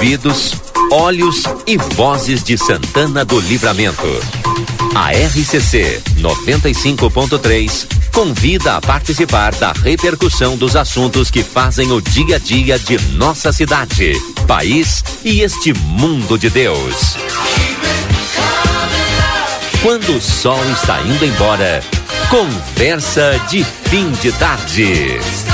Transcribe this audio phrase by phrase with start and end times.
[0.00, 0.54] ouvidos,
[0.90, 4.08] olhos e vozes de Santana do Livramento.
[4.94, 12.38] A RCC 95.3 convida a participar da repercussão dos assuntos que fazem o dia a
[12.38, 14.14] dia de nossa cidade,
[14.46, 17.16] país e este mundo de Deus.
[19.82, 21.84] Quando o sol está indo embora,
[22.30, 25.49] conversa de fim de tarde.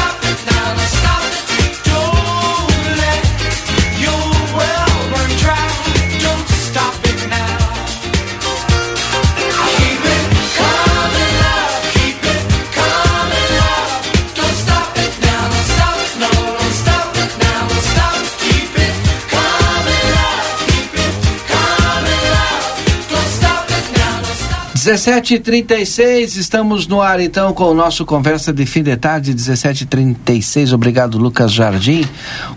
[24.86, 30.72] 17h36, estamos no ar então com o nosso Conversa de Fim de Tarde, 17h36.
[30.72, 32.08] Obrigado, Lucas Jardim.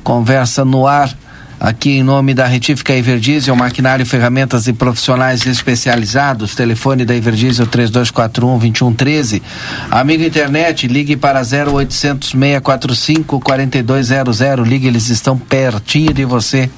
[0.03, 1.11] Conversa no ar
[1.59, 6.53] aqui em nome da Retífica Everdiesel, maquinário, ferramentas e profissionais especializados.
[6.53, 9.41] Telefone da Everdiesel 3241-2113.
[9.89, 14.39] Amigo internet, ligue para 0800 645 4200.
[14.67, 16.69] Ligue, eles estão pertinho de você.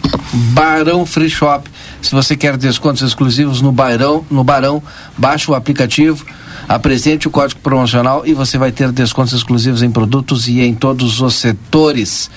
[0.54, 1.70] Barão Free Shop.
[2.02, 4.82] Se você quer descontos exclusivos no Barão, no Barão,
[5.18, 6.26] baixe o aplicativo
[6.68, 11.22] apresente o código promocional e você vai ter descontos exclusivos em produtos e em todos
[11.22, 12.30] os setores.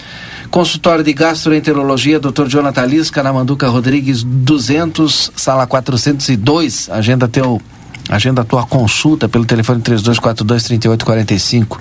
[0.50, 2.46] Consultório de Gastroenterologia, Dr.
[2.46, 6.90] Jonathan Lisca, na Manduca Rodrigues 200, sala 402.
[6.90, 7.60] Agenda teu
[8.08, 11.78] Agenda a tua consulta pelo telefone 3242-3845.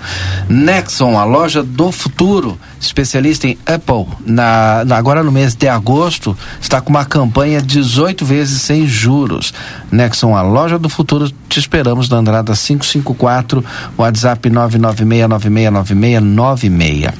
[0.47, 6.79] Nexon, a loja do futuro, especialista em Apple, na, agora no mês de agosto, está
[6.79, 9.53] com uma campanha 18 vezes sem juros.
[9.91, 13.61] Nexon, a loja do futuro, te esperamos na Andrada 554,
[13.97, 17.13] WhatsApp 996969696.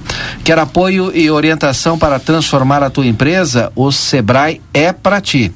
[0.46, 3.70] Quer apoio e orientação para transformar a tua empresa?
[3.76, 5.54] O Sebrae é para ti.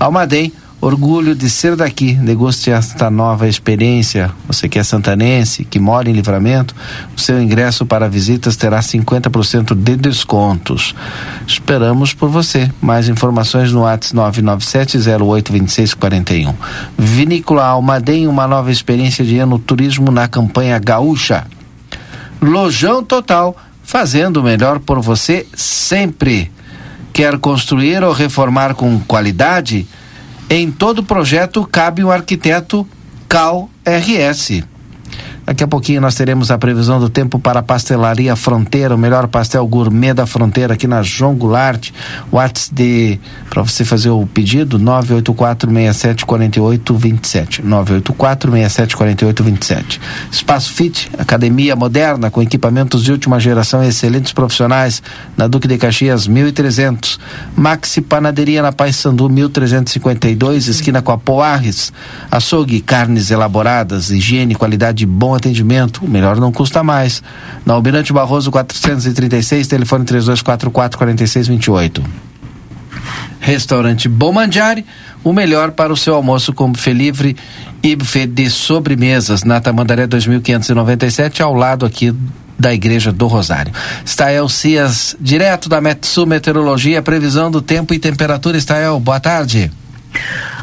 [0.00, 0.50] Almaden
[0.80, 4.30] Orgulho de ser daqui, negocie esta nova experiência.
[4.46, 6.72] Você que é santanense, que mora em livramento,
[7.16, 10.94] o seu ingresso para visitas terá 50% de descontos.
[11.44, 12.70] Esperamos por você.
[12.80, 16.54] Mais informações no WhatsApp 997082641.
[16.96, 21.44] Vinícola Almaden, uma nova experiência de ano turismo na campanha Gaúcha.
[22.40, 26.52] Lojão Total, fazendo o melhor por você sempre.
[27.12, 29.88] Quer construir ou reformar com qualidade?
[30.50, 32.86] Em todo projeto cabe o arquiteto
[33.28, 34.64] Cal RS.
[35.48, 39.26] Daqui a pouquinho nós teremos a previsão do tempo para a pastelaria Fronteira, o melhor
[39.28, 41.88] pastel gourmet da fronteira aqui na João Goulart.
[42.30, 47.62] WhatsApp de para você fazer o pedido 984674827.
[47.64, 49.98] 984674827.
[50.30, 55.02] Espaço Fit, academia moderna com equipamentos de última geração e excelentes profissionais
[55.34, 57.18] na Duque de Caxias 1300.
[57.56, 61.90] Maxi Panaderia na Paz Sandu 1352, esquina com a Poarres.
[62.30, 67.22] Açougue, carnes elaboradas, higiene, qualidade bom atendimento, o melhor não custa mais.
[67.64, 72.04] Na Almirante Barroso 436, telefone 3244 4628.
[73.40, 74.84] Restaurante Bomandiari,
[75.24, 77.36] o melhor para o seu almoço com buffet livre
[77.82, 82.14] e buffet de sobremesas na Tamandaré 2597, ao lado aqui
[82.58, 83.72] da Igreja do Rosário.
[84.04, 88.58] Stael Cias, direto da Metsu Meteorologia, previsão do tempo e temperatura.
[88.58, 89.70] Stael, boa tarde.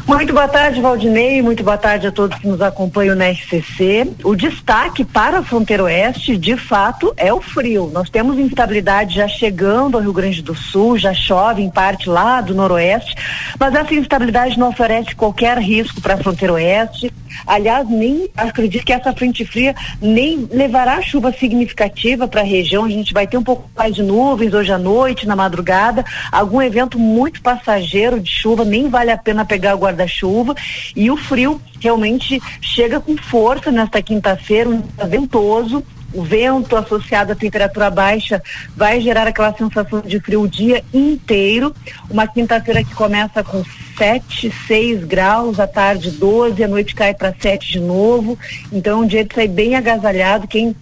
[0.06, 1.42] Muito boa tarde, Valdinei.
[1.42, 4.08] Muito boa tarde a todos que nos acompanham na RCC.
[4.22, 7.90] O destaque para a fronteira oeste, de fato, é o frio.
[7.92, 12.40] Nós temos instabilidade já chegando ao Rio Grande do Sul, já chove em parte lá
[12.40, 13.16] do noroeste,
[13.58, 17.12] mas essa instabilidade não oferece qualquer risco para a fronteira oeste.
[17.44, 22.84] Aliás, nem acredito que essa frente fria nem levará chuva significativa para a região.
[22.84, 26.62] A gente vai ter um pouco mais de nuvens hoje à noite, na madrugada, algum
[26.62, 30.54] evento muito passageiro de chuva, nem vale a pena pegar o guarda-chuva.
[30.94, 35.82] E o frio realmente chega com força nesta quinta-feira, um ventoso
[36.14, 38.42] o vento associado à temperatura baixa
[38.74, 41.74] vai gerar aquela sensação de frio o dia inteiro.
[42.08, 43.62] Uma quinta-feira que começa com
[43.98, 48.38] 7, 6 graus, à tarde 12, à noite cai para 7 de novo.
[48.72, 50.48] Então, um dia de sair bem agasalhado.
[50.48, 50.74] Quem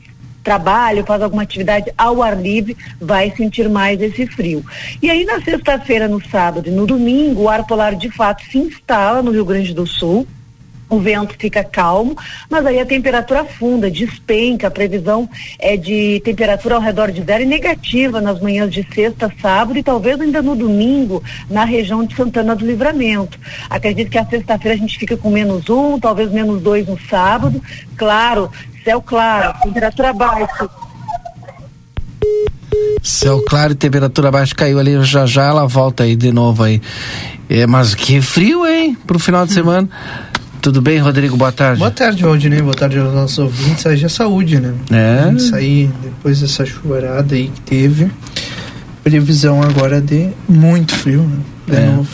[0.45, 4.65] trabalha, faz alguma atividade ao ar livre, vai sentir mais esse frio.
[5.03, 8.59] E aí na sexta-feira, no sábado e no domingo, o ar polar de fato se
[8.59, 10.27] instala no Rio Grande do Sul
[10.89, 12.17] o vento fica calmo,
[12.49, 17.43] mas aí a temperatura afunda, despenca, a previsão é de temperatura ao redor de zero
[17.43, 22.15] e negativa nas manhãs de sexta, sábado e talvez ainda no domingo na região de
[22.15, 23.39] Santana do Livramento.
[23.69, 27.61] Acredito que a sexta-feira a gente fica com menos um, talvez menos dois no sábado.
[27.97, 28.51] Claro,
[28.85, 30.69] céu claro, temperatura baixa
[33.03, 36.81] Céu claro e temperatura baixa caiu ali, já já ela volta aí de novo aí.
[37.49, 39.89] É, mas que frio, hein, pro final de semana.
[40.63, 41.37] Tudo bem, Rodrigo?
[41.37, 41.79] Boa tarde.
[41.79, 42.63] Boa tarde, Valdinei.
[42.63, 43.85] Boa tarde aos nossos ouvintes.
[43.87, 44.73] Aí já saúde, né?
[44.91, 45.39] É.
[45.39, 48.11] Sair depois dessa chuvarada aí que teve.
[49.03, 51.37] Previsão agora de muito frio, né?
[51.67, 51.87] De É.
[51.91, 52.09] novo.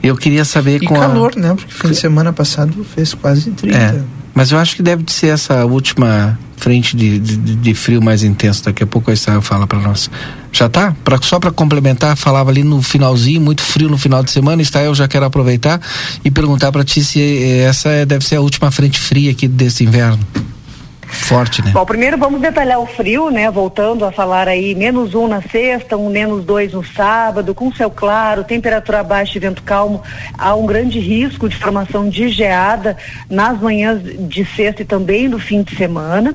[0.00, 1.40] Eu queria saber E com calor, a...
[1.40, 1.48] né?
[1.56, 3.76] Porque fim de semana passado fez quase 30.
[3.76, 4.00] É.
[4.34, 8.22] Mas eu acho que deve de ser essa última frente de, de, de frio mais
[8.22, 8.64] intenso.
[8.64, 10.10] Daqui a pouco a Israel fala para nós.
[10.52, 10.94] Já tá?
[11.04, 14.60] Pra, só para complementar, falava ali no finalzinho, muito frio no final de semana.
[14.62, 15.80] Israel, já quero aproveitar
[16.24, 19.46] e perguntar para ti se eh, essa é- deve ser a última frente fria aqui
[19.46, 20.18] desse inverno.
[21.08, 21.70] Forte, né?
[21.72, 23.50] Bom, primeiro vamos detalhar o frio, né?
[23.50, 27.90] Voltando a falar aí, menos um na sexta, um menos dois no sábado, com céu
[27.90, 30.02] claro, temperatura baixa e vento calmo.
[30.36, 32.96] Há um grande risco de formação de geada
[33.28, 36.34] nas manhãs de sexta e também no fim de semana.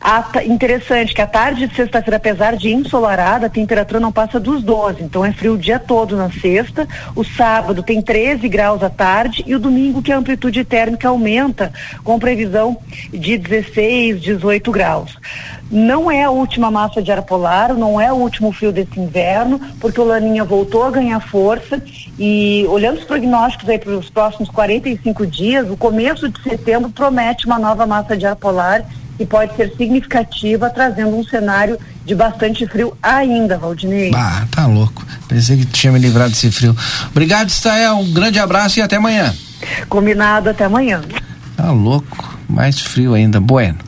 [0.00, 4.62] A interessante que a tarde de sexta-feira, apesar de ensolarada, a temperatura não passa dos
[4.62, 6.88] 12, então é frio o dia todo na sexta.
[7.14, 11.72] O sábado tem 13 graus à tarde e o domingo que a amplitude térmica aumenta,
[12.02, 12.78] com previsão
[13.12, 15.16] de 16, 18 graus.
[15.70, 19.60] Não é a última massa de ar polar, não é o último frio desse inverno,
[19.80, 21.82] porque o Laninha voltou a ganhar força
[22.18, 27.46] e olhando os prognósticos aí para os próximos 45 dias, o começo de setembro promete
[27.46, 28.84] uma nova massa de ar polar
[29.16, 34.10] que pode ser significativa, trazendo um cenário de bastante frio ainda, Valdinei.
[34.10, 35.04] Bah, tá louco.
[35.26, 36.76] Pensei que tinha me livrado desse frio.
[37.08, 37.96] Obrigado, Israel.
[37.96, 39.34] Um grande abraço e até amanhã.
[39.88, 41.02] Combinado até amanhã.
[41.56, 42.35] Tá louco.
[42.48, 43.40] Mais frio ainda.
[43.40, 43.78] Bueno.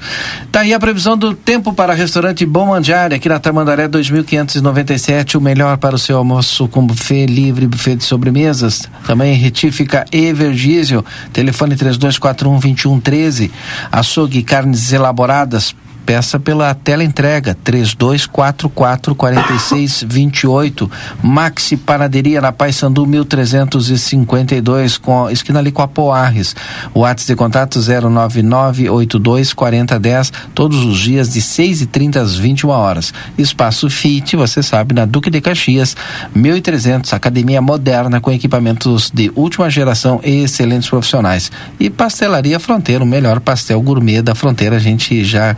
[0.51, 5.39] Tá aí a previsão do tempo para restaurante Bom Mandiária, aqui na Tamandaré 2597.
[5.39, 8.89] O melhor para o seu almoço com buffet livre, buffet de sobremesas.
[9.07, 11.05] Também retífica Everdiesel.
[11.33, 13.51] Telefone 3241-2113.
[13.93, 15.75] Açougue Carnes Elaboradas.
[16.09, 18.71] Peça pela tela entrega 3244
[19.15, 20.91] 4628
[21.23, 26.57] Maxi Panaderia na Paysandu 1352 com esquina ali com a Poarres.
[26.95, 32.71] O WhatsApp de contato 09982 4010 todos os dias de 6 e 30 às 21
[32.71, 33.13] horas.
[33.37, 35.95] Espaço Fit, você sabe, na Duque de Caxias
[36.35, 41.53] 1300 academia moderna com equipamentos de última geração e excelentes profissionais.
[41.79, 45.55] E Pastelaria Fronteira, o melhor pastel gourmet da fronteira, a gente já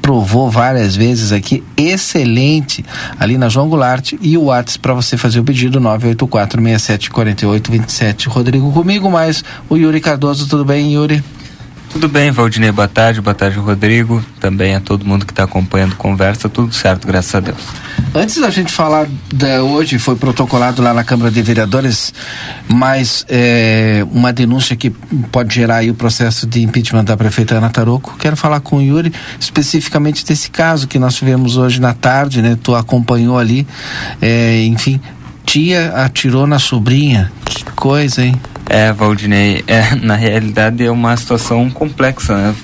[0.00, 2.84] provou várias vezes aqui, excelente,
[3.18, 7.70] ali na João Goulart e o WhatsApp para você fazer o pedido 984 67 48
[7.72, 8.28] 27.
[8.28, 11.22] Rodrigo comigo, mais o Yuri Cardoso, tudo bem, Yuri?
[11.90, 15.92] Tudo bem, Valdinei, boa tarde, boa tarde, Rodrigo, também a todo mundo que está acompanhando
[15.94, 17.58] a conversa, tudo certo, graças a Deus.
[18.14, 22.12] Antes da gente falar da hoje, foi protocolado lá na Câmara de Vereadores,
[22.68, 24.90] mais é, uma denúncia que
[25.32, 28.16] pode gerar o processo de impeachment da prefeita Ana Taroco.
[28.18, 32.56] Quero falar com o Yuri especificamente desse caso que nós tivemos hoje na tarde, né?
[32.62, 33.66] Tu acompanhou ali,
[34.20, 35.00] é, enfim,
[35.44, 37.32] tia atirou na sobrinha.
[37.44, 38.38] Que coisa, hein?
[38.68, 42.54] É, Valdinei, é, na realidade é uma situação complexa, né?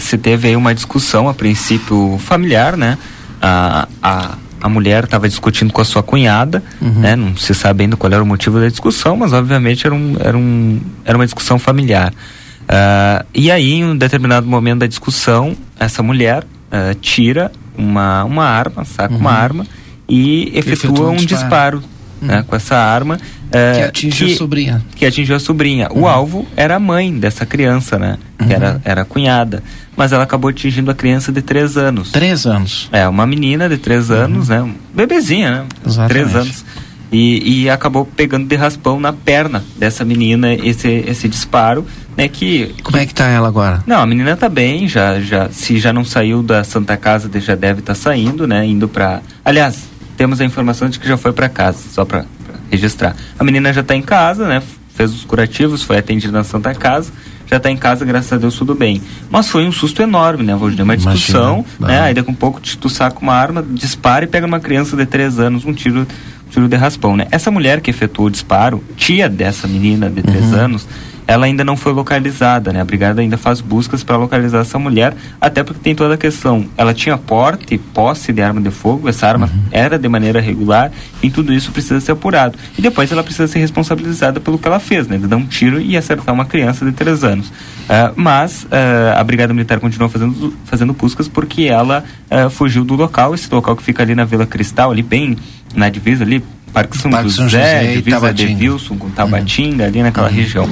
[0.00, 2.98] Se teve aí uma discussão, a princípio familiar, né?
[3.40, 7.00] A, a, a mulher estava discutindo com a sua cunhada, Uhum.
[7.00, 7.16] né?
[7.16, 10.36] Não se sabe ainda qual era o motivo da discussão, mas obviamente era, um, era,
[10.36, 12.12] um, era uma discussão familiar.
[12.68, 18.44] Ah, e aí, em um determinado momento da discussão, essa mulher ah, tira uma, uma
[18.44, 19.66] arma, saca uma arma
[20.08, 21.82] e efetua, Efetua um um disparo.
[22.26, 23.18] Disparo, né, com essa arma.
[23.52, 24.82] ah, que atinge a sobrinha.
[24.94, 25.88] que atingiu a sobrinha.
[25.92, 28.18] O alvo era a mãe dessa criança, né?
[28.44, 29.62] Que era, era a cunhada.
[29.96, 32.10] Mas ela acabou atingindo a criança de três anos.
[32.12, 32.88] Três anos.
[32.92, 34.62] É, uma menina de três anos, né?
[34.62, 35.66] Um bebezinha, né?
[35.86, 36.10] Exatamente.
[36.10, 36.64] Três anos.
[37.10, 42.28] E, e acabou pegando de raspão na perna dessa menina esse, esse disparo, né?
[42.28, 42.74] Que.
[42.82, 43.82] Como é que tá ela agora?
[43.86, 47.54] Não, a menina tá bem, já, já, se já não saiu da Santa Casa, já
[47.54, 48.66] deve estar saindo, né?
[48.66, 49.20] Indo pra.
[49.44, 49.84] Aliás,
[50.16, 52.24] temos a informação de que já foi pra casa, só pra
[52.70, 53.14] registrar.
[53.38, 54.62] A menina já tá em casa, né?
[54.94, 57.12] Fez os curativos, foi atendida na Santa Casa,
[57.46, 59.02] já tá em casa, graças a Deus, tudo bem.
[59.30, 60.54] Mas foi um susto enorme, né?
[60.56, 61.12] Vou uma Imagina.
[61.14, 62.00] discussão, né?
[62.00, 62.04] Ah.
[62.04, 65.38] Aí daqui um pouco tu saca uma arma, dispara e pega uma criança de três
[65.38, 67.26] anos, um tiro, um tiro de raspão, né?
[67.30, 70.54] Essa mulher que efetuou o disparo, tia dessa menina de três Uhum.
[70.58, 70.88] anos,
[71.26, 72.80] ela ainda não foi localizada, né?
[72.80, 76.66] A brigada ainda faz buscas para localizar essa mulher, até porque tem toda a questão.
[76.76, 79.62] Ela tinha porte posse de arma de fogo, essa arma Uhum.
[79.72, 80.92] era de maneira regular,
[81.22, 82.56] e tudo isso precisa ser apurado.
[82.78, 85.18] E depois ela precisa ser responsabilizada pelo que ela fez, né?
[85.18, 87.52] De dar um tiro e acertar uma criança de três anos.
[87.88, 92.94] Ah, mas ah, a brigada militar continuou fazendo, fazendo buscas porque ela ah, fugiu do
[92.94, 95.36] local, esse local que fica ali na Vila Cristal, ali bem
[95.74, 96.42] na divisa ali,
[96.72, 98.46] Parque São Parque José, São José divisa de.
[98.46, 100.04] Wilson com Tabatinga, ali Uhum.
[100.04, 100.68] naquela região.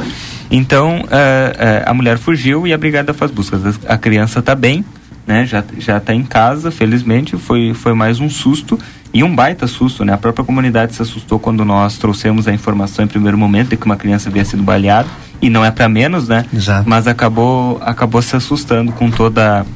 [0.56, 3.80] Então, eh, eh, a mulher fugiu e a brigada faz buscas.
[3.84, 4.84] A a criança está bem,
[5.26, 5.44] né?
[5.44, 7.36] Já, já tá em casa, felizmente.
[7.36, 8.78] Foi, foi mais um susto
[9.12, 10.12] E um baita susto, né?
[10.12, 13.84] A própria comunidade se assustou quando nós trouxemos a informação em primeiro momento de que
[13.84, 15.08] uma criança havia sido baleada.
[15.42, 16.44] E não é para menos, né?
[16.54, 16.88] Exato.
[16.88, 19.66] Mas acabou, acabou se assustando com toda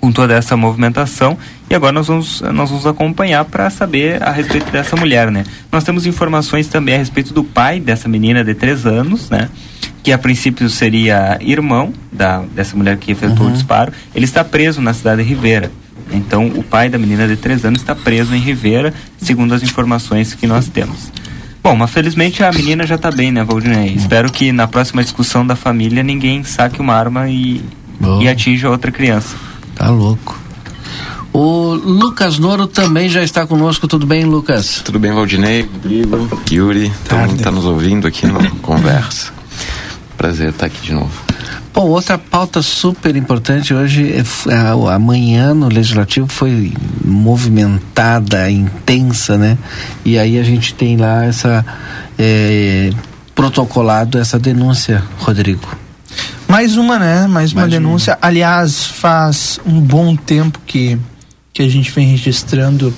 [0.00, 1.36] com toda essa movimentação
[1.68, 5.44] e agora nós vamos, nós vamos acompanhar para saber a respeito dessa mulher, né?
[5.72, 9.48] Nós temos informações também a respeito do pai dessa menina de três anos, né?
[10.02, 13.52] Que a princípio seria irmão da, dessa mulher que efetuou Uhum.
[13.52, 13.92] o disparo.
[14.14, 15.70] Ele está preso na cidade de Ribeira.
[16.10, 20.32] Então, o pai da menina de três anos está preso em Ribeira, segundo as informações
[20.34, 21.10] que nós temos.
[21.62, 23.92] Bom, mas felizmente a menina já está bem, né, Valdinei?
[23.92, 27.62] Espero que na próxima discussão da família ninguém saque uma arma e,
[28.00, 28.22] Bom.
[28.22, 29.36] e atinja outra criança.
[29.74, 30.38] Tá louco.
[31.30, 33.86] O Lucas Noro também já está conosco.
[33.86, 34.80] Tudo bem, Lucas?
[34.82, 39.32] Tudo bem, Valdinei, Rodrigo, Yuri, todo mundo está nos ouvindo aqui na conversa.
[40.18, 41.12] Prazer estar aqui de novo.
[41.72, 46.72] Bom, outra pauta super importante hoje, é a- amanhã no Legislativo foi
[47.04, 49.56] movimentada, intensa, né?
[50.04, 51.64] E aí a gente tem lá essa
[52.18, 52.90] é,
[53.34, 55.68] protocolado essa denúncia, Rodrigo.
[56.48, 57.26] Mais uma, né?
[57.28, 58.18] Mais uma Mais denúncia.
[58.20, 60.98] Aliás, faz um bom tempo que,
[61.52, 62.92] que a gente vem registrando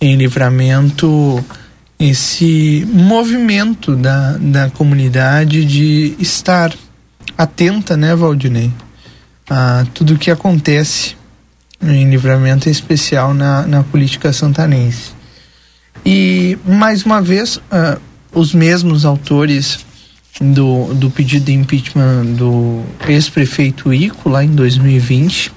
[0.00, 1.44] em livramento
[1.98, 6.72] esse movimento da, da comunidade de estar
[7.36, 8.70] atenta, né, Valdinei?
[9.48, 11.16] A tudo que acontece
[11.80, 15.12] em livramento, em especial na, na política santanense.
[16.04, 17.98] E, mais uma vez, ah,
[18.32, 19.84] os mesmos autores
[20.40, 25.52] do, do pedido de impeachment do ex-prefeito Ico lá em 2020,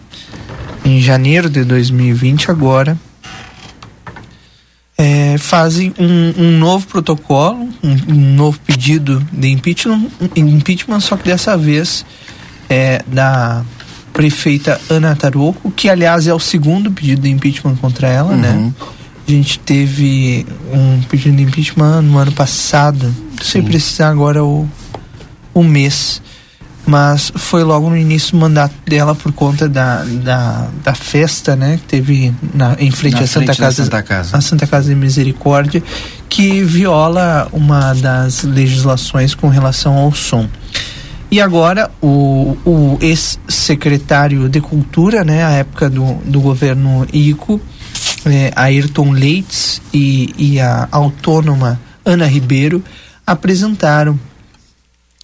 [0.85, 2.97] em janeiro de 2020 agora,
[4.99, 11.23] é, fazem um, um novo protocolo, um, um novo pedido de impeachment, impeachment, só que
[11.23, 12.05] dessa vez
[12.69, 13.63] é da
[14.11, 18.51] prefeita Ana Taroco, que aliás é o segundo pedido de impeachment contra ela, né?
[18.51, 18.73] Uhum.
[19.25, 24.67] A gente teve um pedido de impeachment no ano passado, sem precisar agora o,
[25.53, 26.21] o mês.
[26.89, 31.77] Mas foi logo no início do mandato dela por conta da, da, da festa, né?
[31.77, 34.37] Que teve na, em frente Na à Santa frente da Casa, Santa Casa.
[34.37, 35.83] a Santa Casa de Misericórdia,
[36.27, 40.47] que viola uma das legislações com relação ao som.
[41.29, 47.61] E agora o, o ex-secretário de Cultura, né, à época do, do governo Ico,
[48.25, 52.83] é, Ayrton Leitz e, e a autônoma Ana Ribeiro
[53.27, 54.19] apresentaram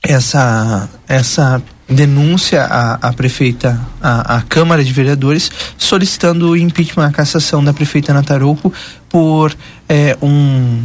[0.07, 7.11] essa, essa denúncia à, à prefeita, à, à Câmara de Vereadores, solicitando o impeachment, a
[7.11, 8.73] cassação da prefeita Ana Tarouco
[9.09, 9.55] por
[9.87, 10.83] é, um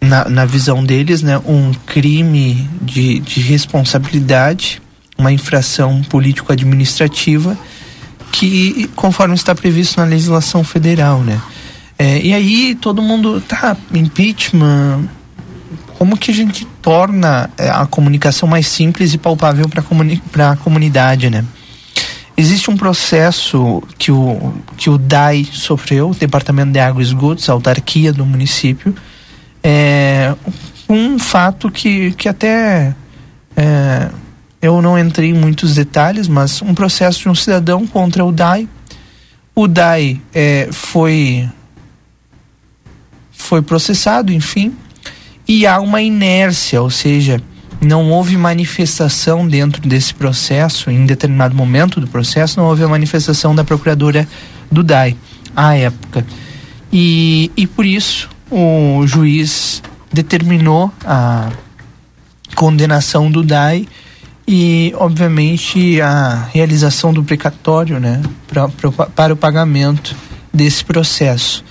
[0.00, 4.80] na, na visão deles, né, um crime de, de responsabilidade,
[5.18, 7.56] uma infração político-administrativa
[8.32, 11.40] que, conforme está previsto na legislação federal, né.
[11.98, 15.06] É, e aí todo mundo, tá, impeachment,
[16.00, 20.56] como que a gente torna é, a comunicação mais simples e palpável para comuni a
[20.56, 21.44] comunidade, né?
[22.34, 27.50] Existe um processo que o, que o DAI sofreu, o Departamento de Água e Esgotos,
[27.50, 28.94] a autarquia do município,
[29.62, 30.34] é
[30.88, 32.96] um fato que, que até
[33.54, 34.08] é,
[34.62, 38.66] eu não entrei em muitos detalhes, mas um processo de um cidadão contra o DAI.
[39.54, 41.46] O DAI é, foi
[43.30, 44.74] foi processado, enfim,
[45.50, 47.42] e há uma inércia, ou seja,
[47.80, 53.52] não houve manifestação dentro desse processo, em determinado momento do processo, não houve a manifestação
[53.52, 54.28] da procuradora
[54.70, 55.16] do DAI
[55.56, 56.24] à época.
[56.92, 61.50] E, e por isso o juiz determinou a
[62.54, 63.88] condenação do DAI
[64.46, 70.14] e, obviamente, a realização do precatório né, pra, pra, para o pagamento
[70.54, 71.64] desse processo.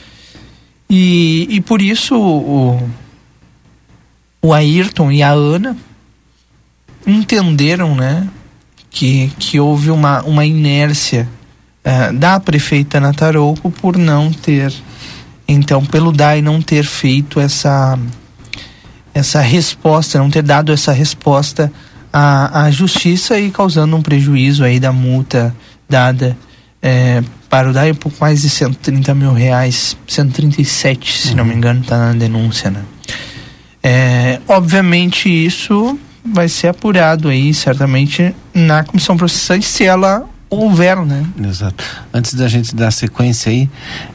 [0.90, 2.90] E, e por isso o,
[4.42, 5.76] o Ayrton e a Ana
[7.06, 8.28] entenderam né,
[8.90, 11.28] que, que houve uma, uma inércia
[11.86, 14.74] uh, da prefeita Natarouco por não ter,
[15.48, 17.98] então, pelo DAI não ter feito essa,
[19.14, 21.72] essa resposta, não ter dado essa resposta
[22.12, 25.56] à, à justiça e causando um prejuízo aí da multa
[25.88, 26.38] dada
[26.82, 31.38] é, para o DAI mais de 130 mil reais, 137, se uhum.
[31.38, 32.84] não me engano, está na denúncia, né?
[33.82, 41.26] É, obviamente isso vai ser apurado aí, certamente, na comissão processante, se ela houver, né?
[41.44, 41.84] Exato.
[42.14, 43.70] Antes da gente dar sequência aí,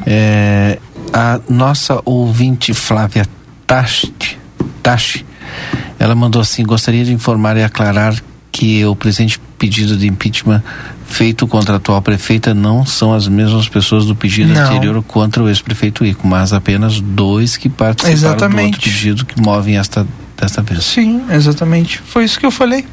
[0.06, 0.78] é,
[1.12, 3.26] a nossa ouvinte Flávia
[3.66, 5.24] Tachi,
[5.98, 8.14] ela mandou assim, gostaria de informar e aclarar
[8.50, 10.62] que o presidente pedido de impeachment
[11.06, 14.62] feito contra a atual prefeita não são as mesmas pessoas do pedido Não.
[14.62, 18.76] anterior contra o ex-prefeito Ico, mas apenas dois que participaram do Exatamente.
[18.76, 20.06] outro pedido que movem esta
[20.36, 20.84] desta vez.
[20.84, 22.00] Sim, exatamente.
[22.04, 22.84] Foi isso que eu falei.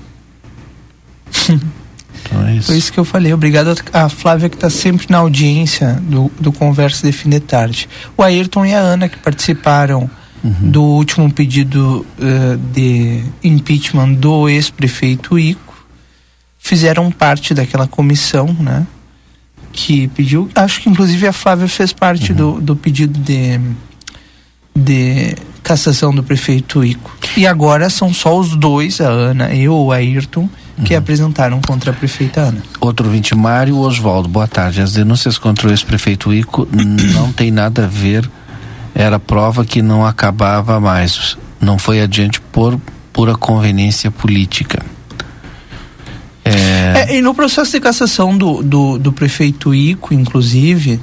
[1.50, 2.68] Então é isso.
[2.68, 3.34] Foi isso que eu falei.
[3.34, 7.89] Obrigado a Flávia que está sempre na audiência do, do Conversa de Fim de Tarde.
[8.15, 10.10] O Ayrton e a Ana que participaram
[10.44, 15.70] do último pedido eh, de impeachment do ex-prefeito Ico
[16.62, 18.86] fizeram parte daquela comissão, né?
[19.74, 20.50] Que pediu.
[20.56, 23.60] Acho que inclusive a Flávia fez parte do, do pedido de,
[24.75, 27.18] de cassação do prefeito Ico.
[27.36, 30.48] E agora são só os dois, a Ana e o Ayrton,
[30.86, 32.62] que apresentaram contra a prefeita Ana.
[32.80, 34.82] Outro ouvinte, Mário Oswaldo, boa tarde.
[34.82, 36.68] As denúncias contra o ex-prefeito Ico
[37.13, 38.30] não tem nada a ver,
[38.94, 41.38] era prova que não acabava mais.
[41.60, 42.80] Não foi adiante por
[43.13, 44.84] pura conveniência política.
[46.55, 51.00] É, É, e no processo de cassação do, do, do prefeito Ico, inclusive,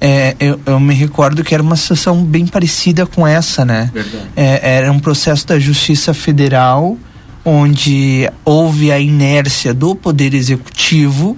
[0.00, 3.90] é, eu, eu me recordo que era uma situação bem parecida com essa, né?
[4.36, 6.96] É, era um processo da Justiça Federal
[7.44, 11.36] onde houve a inércia do Poder Executivo,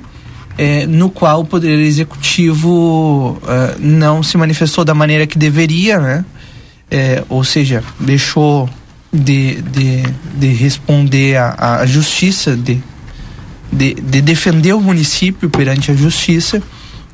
[0.59, 6.25] é, no qual o Poder Executivo é, não se manifestou da maneira que deveria, né?
[7.29, 8.69] Ou seja, deixou
[9.12, 10.02] de, de,
[10.35, 12.83] de responder à à justiça, de,
[13.73, 16.62] de, de defender o município perante a justiça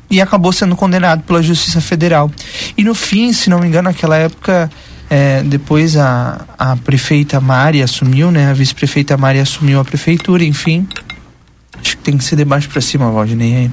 [0.09, 2.31] e acabou sendo condenado pela Justiça Federal.
[2.77, 4.69] E no fim, se não me engano, naquela época,
[5.09, 8.49] é, depois a, a prefeita Mari assumiu, né?
[8.49, 10.87] A vice-prefeita Mari assumiu a prefeitura, enfim.
[11.79, 13.55] Acho que tem que ser de baixo para cima, Valdinei.
[13.55, 13.71] aí.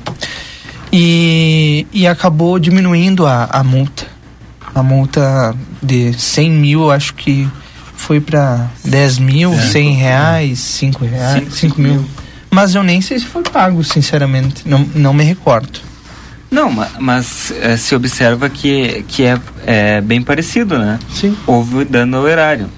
[0.93, 4.07] E, e acabou diminuindo a, a multa.
[4.75, 7.49] A multa de 100 mil, acho que
[7.97, 11.93] foi para 10 mil, 100 reais, 5 reais, Cinco- 5 mil.
[11.95, 12.05] mil.
[12.55, 14.63] Mas eu nem sei se foi pago, sinceramente.
[14.65, 15.81] Não, não me recordo.
[16.51, 21.01] Não, ma- mas eh, se observa que, que é, é bem parecido, né?
[21.13, 21.37] Sim.
[21.49, 22.69] Houve dano ao erário.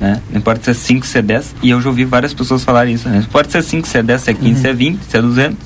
[0.00, 0.18] Né?
[0.30, 1.54] Não importa se é 5, se é 10.
[1.62, 3.06] E eu já ouvi várias pessoas falarem isso.
[3.10, 3.16] Né?
[3.16, 5.16] Não importa se é 5, se é 10, se é 15, se é 20, se
[5.18, 5.58] é 200.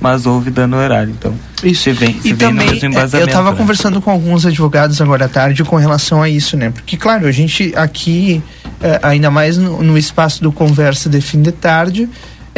[0.00, 1.10] Mas houve dano ao erário.
[1.16, 1.84] Então, Isso.
[1.84, 3.16] se vem, se E vem também, mesmo é, embasamento.
[3.16, 3.56] eu estava né?
[3.56, 6.70] conversando com alguns advogados agora à tarde com relação a isso, né?
[6.70, 8.42] Porque, claro, a gente aqui,
[8.80, 12.08] é, ainda mais no, no espaço do Conversa de Fim de Tarde,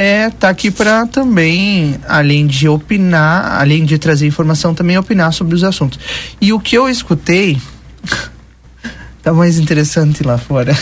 [0.00, 5.54] é, tá aqui para também, além de opinar, além de trazer informação, também opinar sobre
[5.54, 6.00] os assuntos.
[6.40, 7.60] E o que eu escutei
[9.22, 10.74] tá mais interessante lá fora.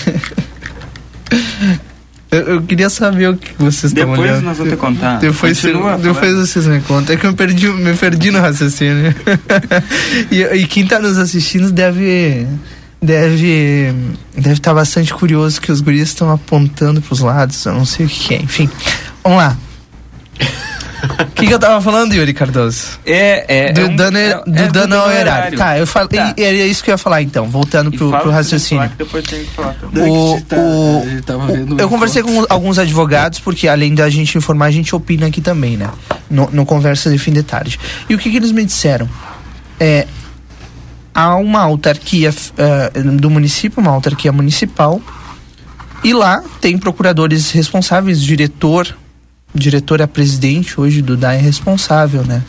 [2.31, 4.45] eu, eu queria saber o que vocês estão Depois olhando.
[4.45, 5.19] nós vamos te contar.
[5.19, 7.17] Depois, Continua depois vocês me contam.
[7.17, 9.13] É que eu perdi, me perdi no raciocínio.
[10.31, 12.47] e, e quem tá nos assistindo deve.
[13.01, 13.95] Deve.
[14.37, 17.65] Deve estar bastante curioso que os guris estão apontando pros lados.
[17.65, 18.43] Eu não sei o que é.
[18.43, 18.69] Enfim,
[19.23, 19.57] vamos lá.
[21.21, 22.99] O que, que eu tava falando, Yuri Cardoso?
[23.07, 25.57] É, é, do é um- dano, é- do é dano ao erário.
[25.57, 26.09] Tá, eu falei.
[26.09, 26.35] Tá.
[26.37, 28.91] e- Era isso que eu ia falar então, voltando E pro, fala pro raciocínio.
[29.55, 29.77] falar.
[29.97, 34.71] O- tá- o- Eu um conversei com alguns advogados, porque além da gente informar, a
[34.73, 35.89] gente opina aqui também, né?
[36.29, 37.79] No, no Conversa de Fim de Tarde.
[38.09, 39.09] E o que, que eles me disseram?
[39.79, 40.07] É,
[41.15, 45.01] há uma autarquia eh, do município, uma autarquia municipal,
[46.03, 48.97] e lá tem procuradores responsáveis, diretor,
[49.55, 52.43] diretor é presidente hoje do DAE é responsável, né?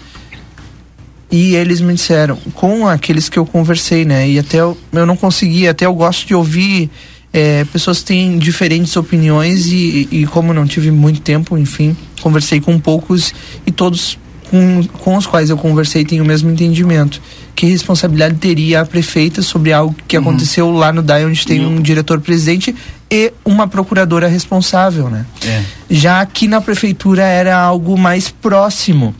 [1.31, 4.27] E eles me disseram, com aqueles que eu conversei, né?
[4.27, 6.89] E até eu, eu não consegui, até eu gosto de ouvir
[7.31, 12.59] é, pessoas que têm diferentes opiniões e, e como não tive muito tempo, enfim, conversei
[12.59, 13.33] com poucos
[13.65, 14.17] e todos
[14.49, 17.21] com, com os quais eu conversei têm o mesmo entendimento.
[17.55, 21.81] Que responsabilidade teria a prefeita sobre algo que aconteceu lá no DAI, onde tem um
[21.81, 22.73] diretor-presidente
[23.11, 25.25] e uma procuradora responsável, né?
[25.45, 25.63] É.
[25.89, 29.13] Já aqui na prefeitura era algo mais próximo,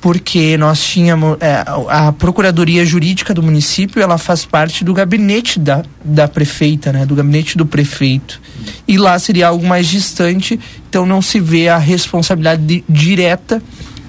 [0.00, 5.82] porque nós tínhamos é, a procuradoria jurídica do município, ela faz parte do gabinete da,
[6.04, 8.40] da prefeita, né, do gabinete do prefeito.
[8.86, 10.58] E lá seria algo mais distante,
[10.90, 13.62] então não se vê a responsabilidade di- direta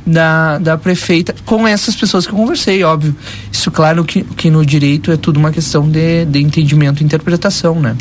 [0.07, 3.13] da, da prefeita com essas pessoas que eu conversei, óbvio.
[3.51, 7.79] Isso, claro, que, que no direito é tudo uma questão de, de entendimento e interpretação,
[7.79, 7.95] né?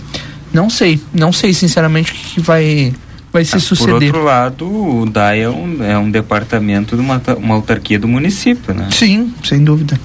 [0.52, 2.94] Não sei, não sei sinceramente o que, que vai,
[3.32, 3.94] vai se Ah, Por suceder.
[3.94, 8.72] outro lado, o DAI é um, é um departamento de uma, uma autarquia do município,
[8.72, 8.88] né?
[8.92, 9.98] Sim, sem dúvida.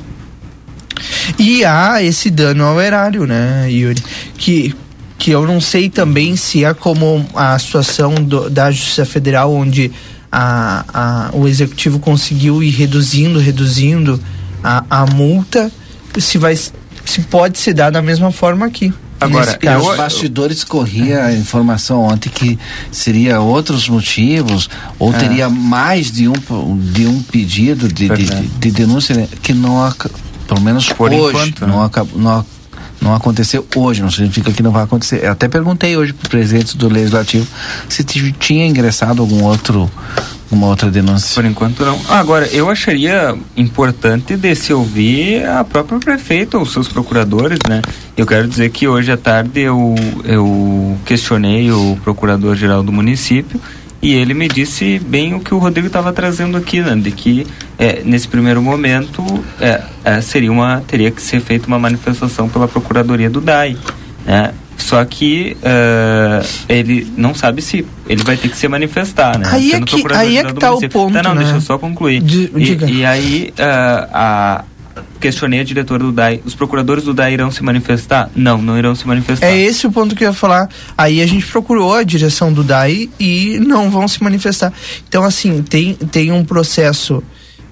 [1.38, 4.02] E há esse dano ao erário, né, Yuri?
[4.38, 4.74] Que,
[5.18, 9.92] que eu não sei também se é como a situação do- da Justiça Federal, onde
[10.32, 14.20] a, a, o executivo conseguiu ir reduzindo, reduzindo
[14.64, 15.72] a, a multa,
[16.18, 18.94] se vai se pode se dar da mesma forma aqui.
[19.20, 22.58] Agora, caso, eu, os bastidores corria a informação ontem que
[22.92, 24.68] seria outros motivos
[24.98, 25.18] ou é.
[25.18, 26.34] teria mais de um
[26.92, 29.94] de um pedido de, de, de, de, denúncia né, que não
[30.48, 31.90] pelo menos Por hoje enquanto, não, né?
[32.16, 32.46] não
[33.02, 35.24] não aconteceu hoje, não significa que não vai acontecer.
[35.24, 37.48] Eu até perguntei hoje para o presidente do Legislativo
[37.90, 39.90] se tinha ingressado algum outro
[40.52, 41.34] uma outra denúncia.
[41.34, 41.98] Por enquanto não.
[42.10, 47.82] Agora, eu acharia importante de se ouvir a própria prefeita ou seus procuradores, né?
[48.18, 53.60] Eu quero dizer que hoje à tarde eu, eu questionei o procurador-geral do município
[54.02, 56.96] e ele me disse bem o que o Rodrigo estava trazendo aqui, né?
[56.96, 57.46] De que
[57.78, 59.24] é, nesse primeiro momento
[59.60, 63.78] é, é, seria uma, teria que ser feita uma manifestação pela Procuradoria do DAI,
[64.26, 64.54] né?
[64.78, 69.48] Só que uh, ele não sabe se ele vai ter que se manifestar, né?
[69.52, 71.44] Aí é que, aí é que tá o ponto, Não, não, né?
[71.44, 72.20] deixa eu só concluir.
[72.20, 74.64] D e, e, aí uh, a
[75.20, 78.30] questionei a diretora do DAI, os procuradores do DAI irão se manifestar?
[78.36, 79.46] Não, não irão se manifestar.
[79.46, 80.70] É esse o ponto que eu ia falar.
[80.98, 84.74] Aí a gente procurou a direção do DAI e não vão se manifestar.
[85.08, 87.24] Então, assim, tem, tem um processo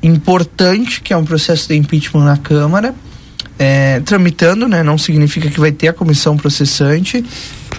[0.02, 2.96] importante, que é um processo de impeachment na Câmara,
[3.58, 4.84] é, tramitando, né?
[4.84, 7.24] Não significa que vai ter a comissão processante.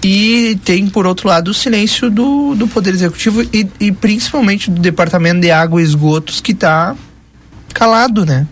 [0.03, 4.79] E tem, por outro lado, o silêncio do, do Poder Executivo e, e principalmente do
[4.79, 6.95] Departamento de Água e Esgotos, que está
[7.73, 8.47] calado, né?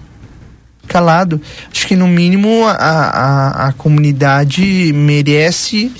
[0.90, 1.40] Calado.
[1.72, 5.92] Acho que, no mínimo, a, a, a comunidade merece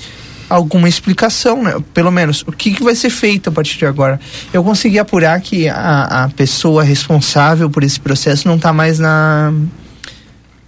[0.50, 1.76] alguma explicação, né?
[1.94, 4.20] Pelo menos, o que, que vai ser feito a partir de agora?
[4.52, 9.52] Eu consegui apurar que a, a pessoa responsável por esse processo não está mais na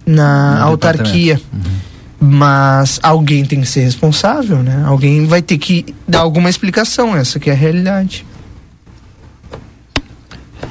[0.05, 1.39] na no autarquia.
[1.51, 1.93] Uhum.
[2.25, 4.83] Mas alguém tem que ser responsável, né?
[4.85, 8.25] Alguém vai ter que dar alguma explicação, essa que é a realidade.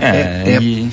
[0.01, 0.63] É, é, é...
[0.63, 0.91] E...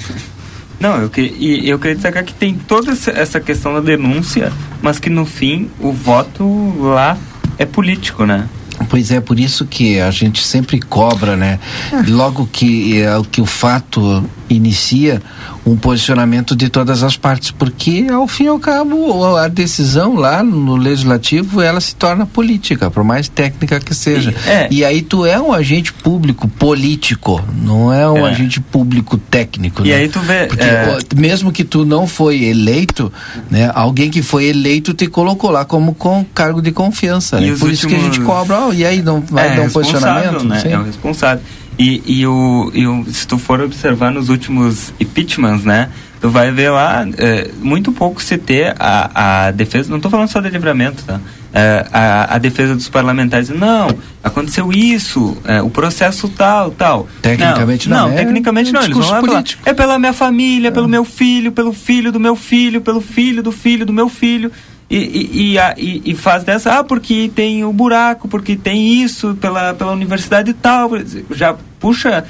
[0.80, 4.98] Não, eu, que, e eu queria destacar que tem toda essa questão da denúncia, mas
[4.98, 7.18] que no fim o voto lá
[7.58, 8.48] é político, né?
[8.88, 11.60] Pois é, por isso que a gente sempre cobra, né?
[11.92, 12.10] É.
[12.10, 15.22] Logo que, é, que o fato inicia,
[15.66, 20.44] um posicionamento de todas as partes, porque ao fim e ao cabo a decisão lá
[20.44, 24.34] no legislativo ela se torna política, por mais técnica que seja.
[24.46, 24.68] E, é.
[24.72, 28.32] e aí tu é um agente público político, não é um é.
[28.32, 29.86] agente público técnico.
[29.86, 29.96] E né?
[29.96, 30.98] aí tu vê, porque é...
[31.16, 33.12] mesmo que tu não foi eleito,
[33.50, 37.40] né, alguém que foi eleito te colocou lá como com cargo de confiança.
[37.40, 37.48] Né?
[37.48, 37.74] Por últimos...
[37.74, 40.44] isso que a gente cobra, oh, e aí não vai é dar um posicionamento?
[40.44, 40.62] Né?
[40.66, 41.44] É o responsável.
[41.80, 45.90] E, e, o, e o, se tu for observar nos últimos impeachments, né?
[46.20, 50.28] Tu vai ver lá, é, muito pouco se ter a, a defesa, não estou falando
[50.28, 51.22] só de livramento, tá?
[51.54, 53.88] É, a, a, defesa dos parlamentares, não,
[54.22, 57.08] aconteceu isso, é, o processo tal, tal.
[57.22, 57.98] Tecnicamente não.
[57.98, 60.90] Não, não é tecnicamente não, eles vão lá falar, é pela minha família, pelo é.
[60.90, 64.52] meu filho, pelo filho do meu filho, pelo filho do filho do meu filho
[64.90, 69.74] e, e, e, e, faz dessa, ah, porque tem o buraco, porque tem isso pela,
[69.74, 70.92] pela universidade e tal,
[71.32, 72.26] já puxa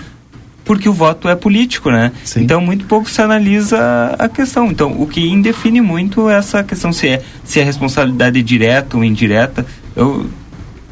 [0.66, 2.12] porque o voto é político, né?
[2.24, 2.42] Sim.
[2.42, 4.68] Então muito pouco se analisa a questão.
[4.68, 9.04] Então o que indefine muito é essa questão se é se é responsabilidade direta ou
[9.04, 9.66] indireta.
[9.96, 10.30] Eu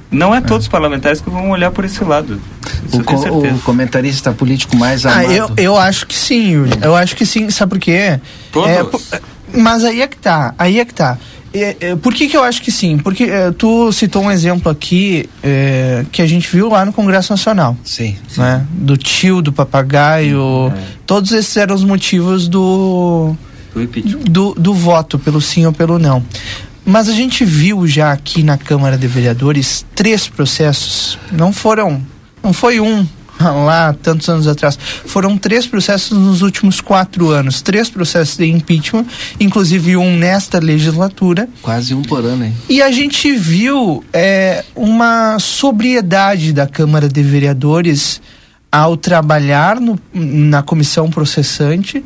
[0.09, 2.41] não é todos os parlamentares que vão olhar por esse lado.
[2.91, 5.29] O, co o, comentarista político mais amado.
[5.29, 6.71] Ah, eu, eu acho que sim, Yuri.
[6.81, 7.47] Eu acho que sim.
[7.51, 8.19] Sabe por quê?
[8.51, 9.11] Todos?
[9.11, 9.21] É,
[9.53, 10.55] mas aí é que tá.
[10.57, 11.19] Aí é que tá.
[11.63, 12.97] É, por que, que eu acho que sim?
[12.97, 17.31] Porque é, tu citou um exemplo aqui é, que a gente viu lá no Congresso
[17.31, 17.77] Nacional.
[17.83, 18.15] Sim.
[18.27, 18.41] sim.
[18.41, 18.65] Né?
[18.71, 20.71] Do tio, do papagaio.
[20.75, 20.81] É.
[21.05, 23.35] Todos esses eram os motivos do,
[24.29, 26.23] do, do voto, pelo sim ou pelo não.
[26.85, 31.19] Mas a gente viu já aqui na Câmara de Vereadores três processos.
[31.31, 32.01] Não foram.
[32.41, 33.05] Não foi um,
[33.39, 34.77] lá tantos anos atrás.
[35.05, 39.05] Foram três processos nos últimos quatro anos, três processos de impeachment,
[39.39, 41.47] inclusive um nesta legislatura.
[41.61, 42.53] Quase um por ano, hein?
[42.69, 48.21] E a gente viu é, uma sobriedade da Câmara de Vereadores
[48.71, 52.03] ao trabalhar no, na comissão processante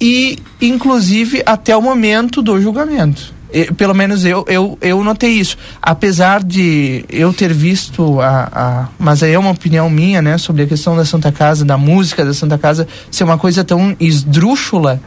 [0.00, 3.33] e, inclusive, até o momento do julgamento
[3.76, 5.56] pelo menos eu, eu, eu notei isso.
[5.80, 8.88] Apesar de eu ter visto a, a.
[8.98, 10.36] Mas aí é uma opinião minha, né?
[10.38, 13.96] Sobre a questão da Santa Casa, da música da Santa Casa ser uma coisa tão
[14.00, 15.00] esdrúxula.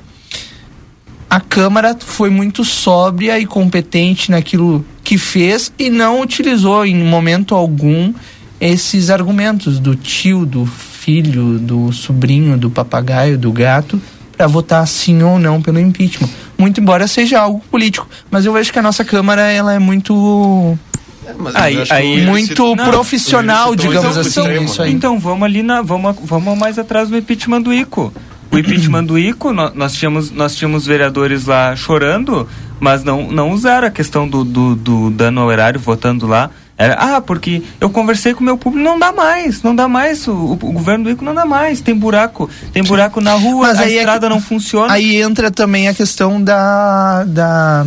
[1.29, 7.53] A Câmara foi muito sóbria e competente naquilo que fez e não utilizou em momento
[7.53, 8.13] algum
[8.61, 14.01] esses argumentos do tio, do filho, do sobrinho, do papagaio, do gato
[14.37, 16.29] para votar sim ou não pelo impeachment.
[16.57, 20.77] Muito embora seja algo político, mas eu vejo que a nossa Câmara ela é muito
[21.25, 24.91] é, aí, aí muito não, profissional, digamos assim, extremo, isso aí.
[24.91, 28.11] Então vamos ali na vamos vamos mais atrás do impeachment do Ico.
[28.49, 32.47] O impeachment do Ico, nós, nós tínhamos nós tínhamos vereadores lá chorando
[32.79, 36.49] mas não, não usaram a questão do, do, do dano ao erário votando lá.
[36.77, 40.27] Era, ah, porque eu conversei com o meu público, não dá mais, não dá mais,
[40.27, 43.67] o, o, o governo do Ico não dá mais, tem buraco, tem buraco na rua,
[43.69, 44.93] Mas a aí é estrada que- não funciona.
[44.93, 47.23] Aí entra também a questão da.
[47.25, 47.85] da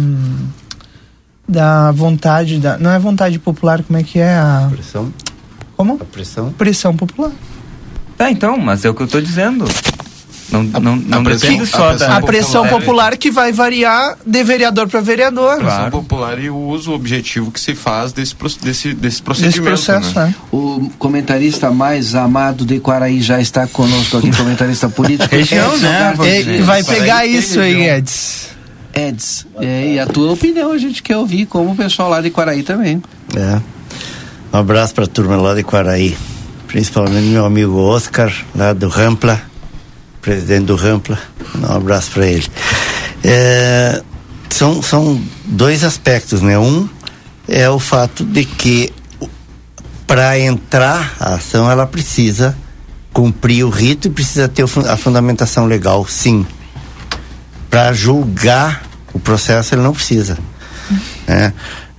[1.48, 5.12] da vontade da não é vontade popular como é que é a Pressão?
[5.76, 6.52] como A pressão?
[6.52, 7.32] pressão popular
[8.16, 9.64] Tá, então, mas é o que eu tô dizendo.
[10.50, 12.16] Não, não, não depende a só pressão da.
[12.16, 12.80] a pressão popular.
[12.80, 15.90] popular que vai variar de vereador para vereador Pressão Claro.
[15.90, 19.62] popular e o uso objetivo que se faz desse, desse, desse desse procedimento.
[19.62, 20.26] processo né?
[20.26, 20.34] né?
[20.52, 25.28] O comentarista mais amado de Quaraí já está conosco aqui, comentarista político.
[25.34, 26.14] Região, né.
[26.24, 27.88] É, vai pegar isso aí.
[27.88, 28.48] Eds
[28.92, 32.30] Eds, é, e a tua opinião a gente quer ouvir, como o pessoal lá de
[32.30, 33.00] Quaraí também.
[33.36, 33.60] É.
[34.52, 36.16] Um abraço para a turma lá de Quaraí.
[36.66, 39.40] Principalmente meu amigo Oscar, lá do Rampla,
[40.20, 41.18] presidente do Rampla.
[41.54, 42.46] Um abraço para ele.
[43.24, 44.02] É,
[44.48, 46.58] são, são dois aspectos, né?
[46.58, 46.88] Um
[47.48, 48.92] é o fato de que
[50.06, 52.56] para entrar a ação ela precisa
[53.12, 56.46] cumprir o rito e precisa ter a fundamentação legal, sim.
[57.68, 60.38] Para julgar o processo ele não precisa.
[61.26, 61.52] né?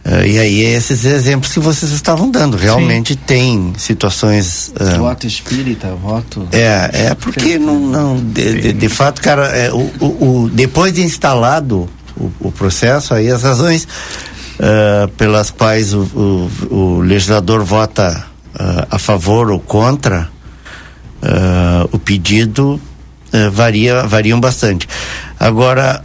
[0.03, 5.93] Eh, e aí esses exemplos que vocês estavam dando realmente tem situações ah, Voto espírita,
[5.95, 6.47] voto.
[6.51, 10.05] é, é porque não, não de, de, de fato, cara, é, o, o,
[10.45, 11.87] o- depois de instalado
[12.17, 13.87] o, o processo, aí as razões
[14.59, 16.01] ah, pelas quais o,
[16.69, 18.25] o, o legislador vota
[18.89, 20.29] a favor ou contra
[21.91, 22.81] o pedido
[23.31, 24.87] ah, varia, variam bastante.
[25.39, 26.03] Agora,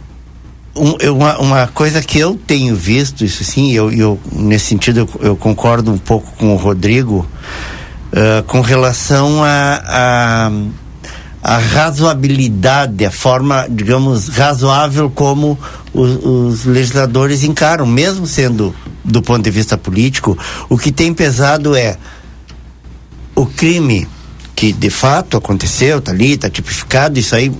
[0.77, 5.09] um- uma, uma coisa que eu tenho visto, isso sim, eu, eu nesse sentido eu,
[5.21, 7.27] eu concordo um pouco com o Rodrigo,
[8.13, 10.51] ah, com relação a, a,
[11.43, 15.57] a razoabilidade, a forma, digamos, razoável como
[15.93, 20.37] os, os legisladores encaram, mesmo sendo do ponto de vista político,
[20.69, 21.97] o que tem pesado é
[23.35, 24.07] o crime
[24.55, 27.51] que de fato aconteceu, tá ali, tá tipificado, isso aí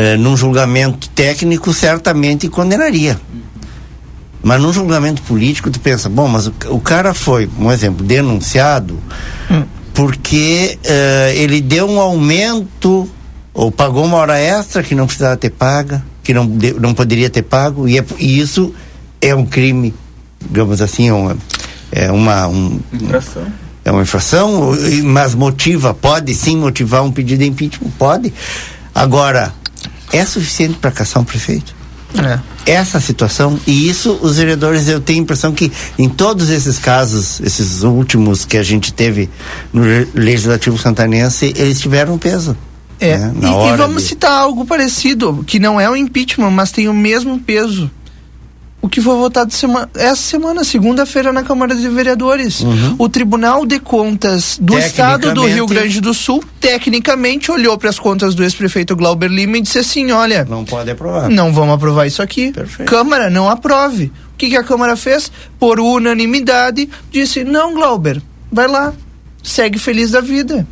[0.00, 3.18] eh, num julgamento técnico certamente condenaria.
[4.40, 8.96] Mas num julgamento político tu pensa, bom, mas o, o cara foi, um exemplo, denunciado
[9.92, 13.08] porque eh, ele deu um aumento
[13.52, 17.28] ou pagou uma hora extra que não precisava ter paga, que não, de- não poderia
[17.28, 18.72] ter pago, e, é- e isso
[19.20, 19.92] é um crime,
[20.40, 21.36] digamos assim, é uma,
[21.90, 23.42] é uma, um, Infração.
[23.84, 24.70] é uma infração,
[25.02, 28.32] mas motiva, pode sim motivar um pedido de impeachment, pode.
[28.94, 29.52] Agora,
[30.12, 31.74] é suficiente para caçar um prefeito?
[32.24, 32.38] é.
[32.70, 37.40] Essa situação, e isso os vereadores, eu tenho a impressão que em todos esses casos,
[37.40, 39.30] esses últimos que a gente teve
[39.72, 42.54] no le- Legislativo Santanense, eles tiveram peso.
[43.00, 43.32] É, né?
[43.42, 46.94] e, e vamos de- citar algo parecido, que não é o impeachment, mas tem o
[46.94, 47.90] mesmo peso.
[48.80, 52.64] O que foi votado sema- essa semana, segunda-feira, na Câmara de Vereadores.
[52.96, 57.98] O Tribunal de Contas do Estado do Rio Grande do Sul, tecnicamente, olhou para as
[57.98, 61.28] contas do ex-prefeito Glauber Lima e disse assim: olha, Não pode aprovar.
[61.28, 62.52] não vamos aprovar isso aqui.
[62.52, 62.88] Perfeito.
[62.88, 64.12] Câmara, não aprove.
[64.34, 65.30] O que, que a Câmara fez?
[65.58, 68.92] Por unanimidade, disse: não, Glauber, vai lá,
[69.42, 70.64] segue feliz da vida.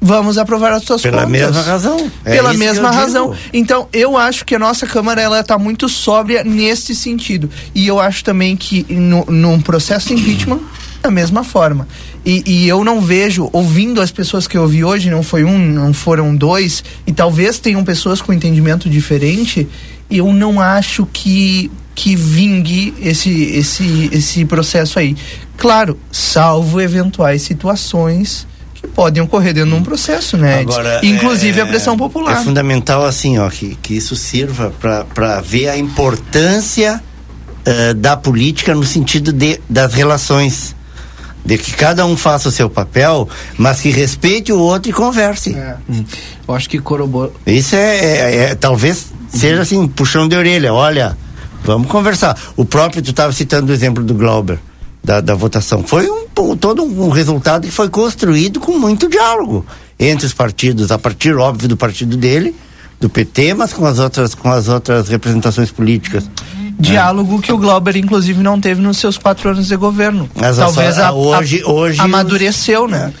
[0.00, 1.30] Vamos aprovar as suas Pela contas.
[1.30, 2.10] mesma razão.
[2.24, 3.30] É Pela mesma razão.
[3.32, 3.42] digo.
[3.52, 7.50] Então, eu acho que a nossa Câmara ela está muito sóbria nesse sentido.
[7.74, 10.60] E eu acho também que no, num processo de impeachment,
[11.02, 11.88] da mesma forma.
[12.24, 15.58] E, e eu não vejo, ouvindo as pessoas que eu ouvi hoje, não foi um,
[15.58, 19.68] não foram dois, e talvez tenham pessoas com entendimento diferente,
[20.10, 25.16] eu não acho que que vingue esse, esse, esse processo aí.
[25.56, 28.46] Claro, salvo eventuais situações
[28.80, 30.60] que podem ocorrer dentro de um processo, né?
[30.60, 32.40] Agora, Inclusive é- a pressão popular.
[32.40, 37.02] É fundamental, assim, ó, que, que isso sirva para ver a importância
[37.64, 40.76] eh, da política no sentido de, das relações.
[41.44, 45.56] De que cada um faça o seu papel, mas que respeite o outro e converse.
[45.88, 46.04] Hum.
[46.46, 47.32] Eu acho que corroborou.
[47.46, 50.74] Isso é, é- é- talvez seja assim, puxão de orelha.
[50.74, 51.16] Olha,
[51.64, 52.36] vamos conversar.
[52.56, 54.58] O próprio, tu estava citando o exemplo do Glauber,
[55.02, 55.82] da, da votação.
[55.82, 59.64] Foi um, todo um resultado que foi construído com muito diálogo
[59.98, 62.54] entre os partidos, a partir, óbvio, do partido dele,
[63.00, 66.28] do PT, mas com as outras, com as outras representações políticas.
[66.80, 70.28] Diálogo que o Glauber, inclusive, não teve nos seus quatro anos de governo.
[70.36, 73.12] Mas Talvez a- a, hoje- a- hoje amadureceu, né?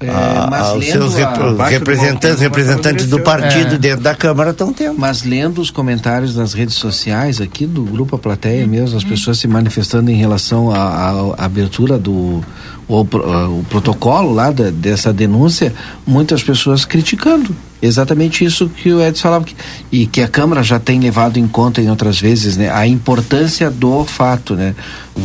[0.00, 1.36] É, a- mas aos lendo seus rep-
[1.70, 3.78] representantes, representantes do partido É.
[3.78, 4.98] dentro da Câmara estão tendo.
[4.98, 9.38] Mas lendo os comentários nas redes sociais aqui do grupo A Plateia mesmo, as pessoas
[9.38, 12.42] se manifestando em relação à abertura do
[12.88, 15.72] o, ah, o protocolo lá da- dessa denúncia,
[16.06, 17.54] muitas pessoas criticando.
[17.82, 19.54] Exatamente isso que o Edson falava que,
[19.92, 22.70] e que a Câmara já tem levado em conta em outras vezes, né?
[22.70, 24.74] A importância do fato, né?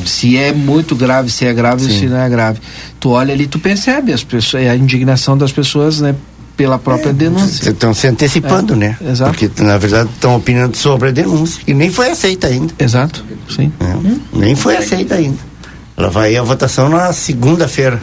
[0.06, 2.60] Se é muito grave, se é grave ou se não é grave.
[3.00, 6.13] Tu olha ali, tu percebe as pessoas, a indignação das pessoas, né?
[6.58, 7.69] Pela própria denúncia.
[7.69, 8.98] Estão se antecipando, É, né?
[9.10, 9.32] exato.
[9.32, 12.74] Porque, na verdade, estão opinando sobre a denúncia, que nem foi aceita ainda.
[12.78, 13.72] Exato, sim.
[13.80, 14.17] né?
[14.34, 15.38] Nem foi aceita ainda.
[15.99, 17.99] Ela vai ir à votação na segunda-feira.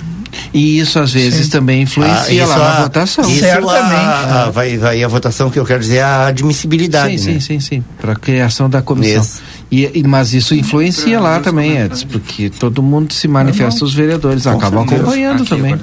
[0.52, 3.24] E isso às vezes também influencia Ah, lá isso na a- votação.
[3.30, 3.94] Isso Certamente.
[3.94, 7.18] a- a- vai, vai a votação que eu quero dizer é a admissibilidade.
[7.18, 7.40] Sim, né?
[7.40, 7.84] sim, sim, sim.
[7.98, 9.22] Para a criação da comissão.
[9.22, 9.40] Isso.
[9.70, 14.46] E, e- mas isso influencia lá também, Edson, porque todo mundo se manifesta, os vereadores
[14.46, 15.02] acabam certeza.
[15.02, 15.80] acompanhando Aqui, também.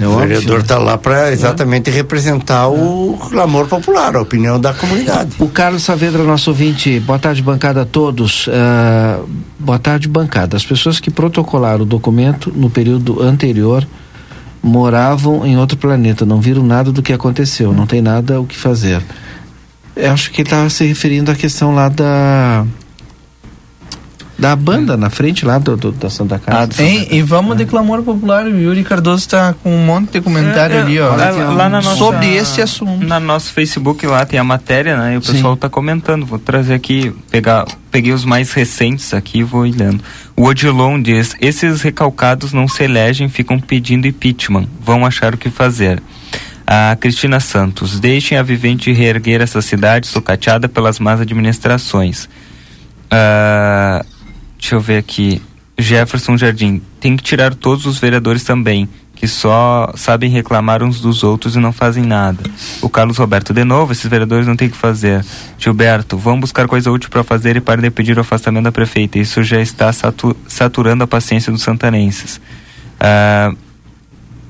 [0.00, 5.32] É O vereador está lá para exatamente representar o clamor popular, a opinião da comunidade.
[5.38, 8.48] O Carlos Saavedra, nosso ouvinte, boa tarde, bancada a todos.
[8.50, 9.20] Ah,
[9.58, 10.56] boa tarde, bancada.
[10.56, 13.86] As pessoas que protocolaram o documento no período anterior
[14.62, 18.56] moravam em outro planeta, não viram nada do que aconteceu, não tem nada o que
[18.56, 19.02] fazer.
[19.94, 22.66] Eu acho que ele estava se referindo à questão lá da.
[24.38, 26.72] Da banda na frente lá do, do- da Santa Casa.
[26.78, 27.06] Ah, Hein?
[27.10, 28.44] E vamos de clamor popular.
[28.46, 31.14] O Yuri Cardoso está com um monte de comentário É, é, ali, ó.
[31.14, 33.06] lá- lá na nossa- sobre este assunto.
[33.06, 35.14] Na nosso Facebook lá tem a matéria, né?
[35.14, 36.26] E o pessoal tá comentando.
[36.26, 40.02] Vou trazer aqui, pegar, peguei os mais recentes aqui e vou olhando.
[40.36, 44.66] O Odilon diz: esses recalcados não se elegem, ficam pedindo impeachment.
[44.84, 46.02] Vão achar o que fazer.
[46.66, 52.28] A Cristina Santos, deixem a vivente reerguer essa cidade socateada pelas más administrações.
[53.10, 54.04] Ah,
[54.64, 55.42] deixa eu ver aqui.
[55.76, 61.22] Jefferson Jardim, tem que tirar todos os vereadores também, que só sabem reclamar uns dos
[61.22, 62.38] outros e não fazem nada.
[62.80, 65.22] O Carlos Roberto, de novo, esses vereadores não têm que fazer.
[65.58, 69.18] Gilberto, vão buscar coisa útil para fazer e parem de pedir o afastamento da prefeita.
[69.18, 72.40] Isso já está satu- saturando a paciência dos santanenses.
[72.98, 73.52] Ah,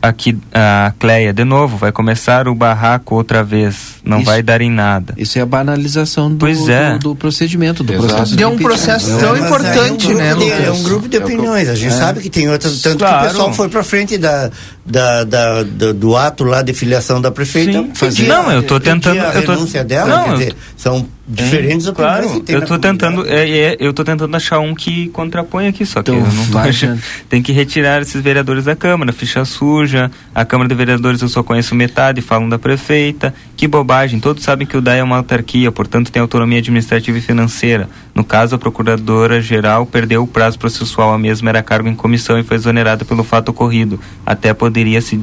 [0.09, 3.95] aqui, a Cleia, de novo, vai começar o barraco outra vez.
[4.05, 4.27] Não Isso.
[4.27, 5.15] vai dar em nada.
[5.17, 6.93] Isso é a banalização do, Pois é.
[6.95, 8.09] do, do procedimento, do Exato.
[8.09, 8.37] processo.
[8.37, 10.65] De um processo É, tão importante, é um né, de- Lucas?
[10.67, 11.69] É um grupo de É que eu- opiniões.
[11.69, 11.97] A gente É.
[11.97, 12.81] sabe que tem outras.
[12.83, 13.25] Tanto que Claro.
[13.25, 14.51] o pessoal foi para frente da,
[14.85, 17.85] da, da- do, do ato lá de filiação da prefeita.
[18.11, 18.27] Sim.
[18.27, 21.07] Não, eu tô pedir tentando- A eu tô- renúncia dela, Não, quer eu- dizer, são
[21.27, 22.25] diferentes opiniões.
[22.25, 25.69] Claro, que tem eu tô tentando, é, é, eu tô tentando achar um que contrapõe
[25.69, 27.01] aqui, só que Então, eu não tô achando.
[27.29, 30.11] Tem que retirar esses vereadores da Câmara, ficha suja.
[30.35, 33.35] A Câmara de Vereadores eu só conheço metade, falam da prefeita.
[33.57, 37.21] Que bobagem, todos sabem que o DAE é uma autarquia, portanto tem autonomia administrativa e
[37.21, 37.89] financeira.
[38.15, 42.43] No caso, a Procuradora-Geral perdeu o prazo processual, a mesma era cargo em comissão e
[42.43, 43.99] foi exonerada pelo fato ocorrido.
[44.27, 45.21] Até poderia se,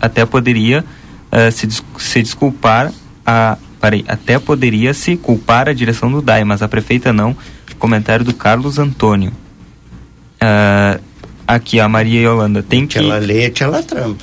[0.00, 0.84] até poderia,
[1.30, 2.92] eh, se, se desculpar
[3.26, 3.58] a.
[3.82, 7.36] Parei, até poderia se culpar a direção do DAE, mas a prefeita não.
[7.80, 9.32] Comentário do Carlos Antônio.
[10.40, 11.00] Ah,
[11.48, 12.62] aqui, a Maria Yolanda.
[12.62, 12.98] Tem que.
[12.98, 14.22] Ela leite, ela trampa.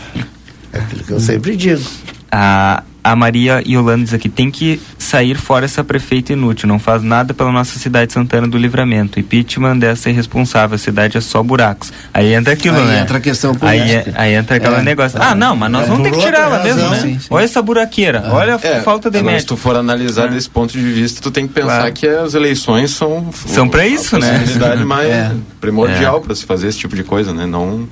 [0.71, 1.83] É aquilo que eu sempre digo.
[2.31, 7.01] A, a Maria Yolanda diz aqui: tem que sair fora essa prefeita inútil, não faz
[7.01, 9.19] nada pela nossa cidade de Santana do Livramento.
[9.19, 11.91] Impeachment dessa irresponsável, a cidade é só buracos.
[12.13, 12.99] Aí entra aquilo, Aí né?
[13.01, 14.11] entra a questão aí, política.
[14.15, 14.81] é- aí entra aquele É.
[14.81, 15.19] negócio.
[15.21, 15.87] Ah, não, mas nós É.
[15.87, 16.99] vamos ter que tirar ela mesmo, né?
[16.99, 17.27] sim, sim.
[17.29, 19.39] Olha essa buraqueira, olha a É, falta de médico.
[19.41, 20.27] se tu for analisar É.
[20.29, 21.93] desse ponto de vista, tu tem que pensar Claro.
[21.93, 24.39] que as eleições são São pra isso, a né?
[24.39, 25.31] possibilidade mais É.
[25.59, 26.19] primordial É.
[26.19, 27.45] para se fazer esse tipo de coisa, né?
[27.45, 27.87] Não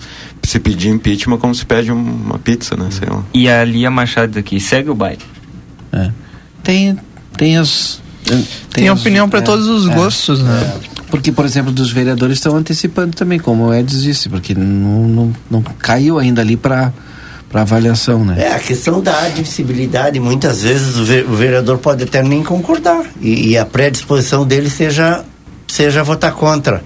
[0.48, 2.88] se pedir impeachment como se pede um- uma pizza, né?
[2.90, 3.22] Sei lá.
[3.34, 5.20] E a Lia Machado diz aqui: segue o baile.
[5.92, 6.10] É.
[6.64, 6.98] Tem,
[7.38, 8.02] tem as.
[8.74, 9.94] Tem as- opinião para é, todos os é.
[9.94, 10.74] gostos, né?
[11.10, 15.34] Porque, por exemplo, dos vereadores estão antecipando também, como o Edson disse, porque não, não,
[15.50, 16.92] não caiu ainda ali para
[17.54, 18.36] avaliação, né?
[18.44, 23.04] É, a questão da admissibilidade, muitas vezes o, ve- o vereador pode até nem concordar
[23.22, 25.24] e, e a predisposição dele seja,
[25.68, 26.84] seja votar contra.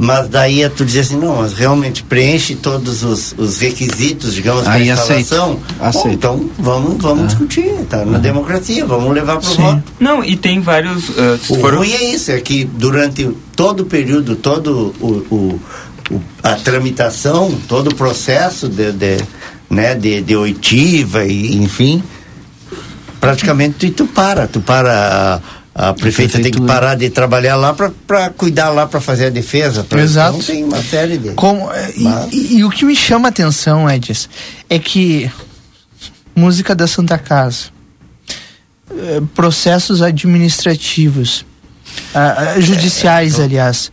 [0.00, 4.62] Mas daí é tu dizer assim, não, mas realmente preenche todos os, os requisitos, digamos,
[4.62, 5.58] para instalação.
[5.60, 6.06] aceito, aceito.
[6.06, 9.82] Bom, então vamos, vamos discutir, tá na democracia, vamos levar para o voto.
[9.98, 11.10] Não, e tem vários.
[11.18, 15.06] ah, se O for- ruim é isso, é que durante todo o período, todo o,
[15.34, 15.60] o-
[16.14, 19.16] o- a tramitação, todo o processo de, de,
[19.68, 22.02] né, de, de oitiva e enfim,
[23.20, 27.72] praticamente tu, tu para, tu para a, a prefeita tem que parar de trabalhar lá
[27.72, 29.84] para cuidar lá para fazer a defesa.
[29.84, 30.38] Pra, Exato.
[30.38, 33.28] Então tem uma série de Como, é, e- Mas- e, e o que me chama
[33.28, 34.28] a atenção, Edis,
[34.68, 35.30] é que
[36.34, 37.66] música da Santa Casa,
[38.90, 41.46] eh, processos administrativos,
[42.12, 43.92] ah, ah, judiciais, aliás,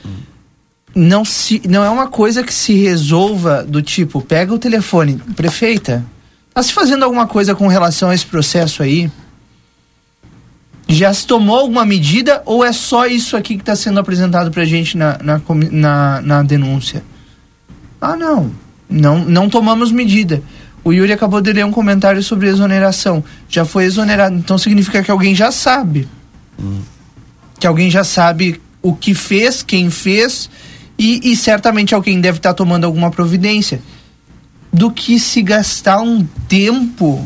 [0.95, 6.03] não se não é uma coisa que se resolva do tipo, pega o telefone, prefeita,
[6.51, 9.11] tá se fazendo alguma coisa com relação a esse processo aí?
[10.87, 14.65] Já se tomou alguma medida ou é só isso aqui que está sendo apresentado pra
[14.65, 17.03] gente na, na, na, na denúncia?
[17.99, 18.51] Ah, não,
[18.89, 20.43] não, não tomamos medida.
[20.83, 23.23] O Yuri acabou de ler um comentário sobre exoneração.
[23.49, 26.07] Já foi exonerado, então significa que alguém já sabe.
[26.59, 26.81] Hum.
[27.59, 30.47] Que alguém já sabe o que fez, quem fez,
[30.99, 33.81] e, e certamente alguém deve estar tá tomando alguma providência.
[34.71, 37.25] Do que se gastar um tempo,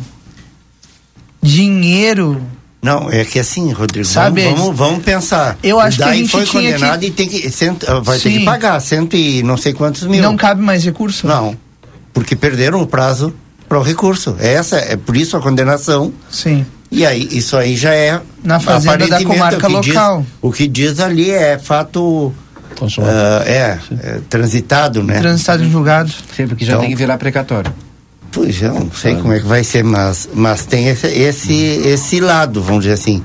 [1.42, 2.42] dinheiro.
[2.82, 5.58] Não, é que assim, Rodrigo, Sabe, vamos, vamos, vamos pensar.
[5.62, 7.06] Eu acho Daí que a gente foi tinha condenado que...
[7.08, 8.30] e tem que, cento, vai Sim.
[8.32, 10.22] ter que pagar cento e não sei quantos mil.
[10.22, 11.28] Não cabe mais recurso?
[11.28, 11.58] Não,
[12.14, 13.34] porque perderam o prazo
[13.68, 14.36] para o recurso.
[14.40, 16.14] Essa é por isso a condenação.
[16.30, 16.66] Sim.
[16.90, 20.22] E aí isso aí já é na fazenda da comarca o local.
[20.22, 22.34] Diz, o que diz ali é fato
[22.82, 25.20] uh, é, é, transitado, né?
[25.20, 26.12] Transitado em julgado.
[26.36, 27.72] Sim, porque já então, tem que virar precatório.
[28.32, 32.20] Pois eu não sei como é que vai ser, mas, mas tem esse, esse, esse
[32.20, 33.24] lado, vamos dizer assim.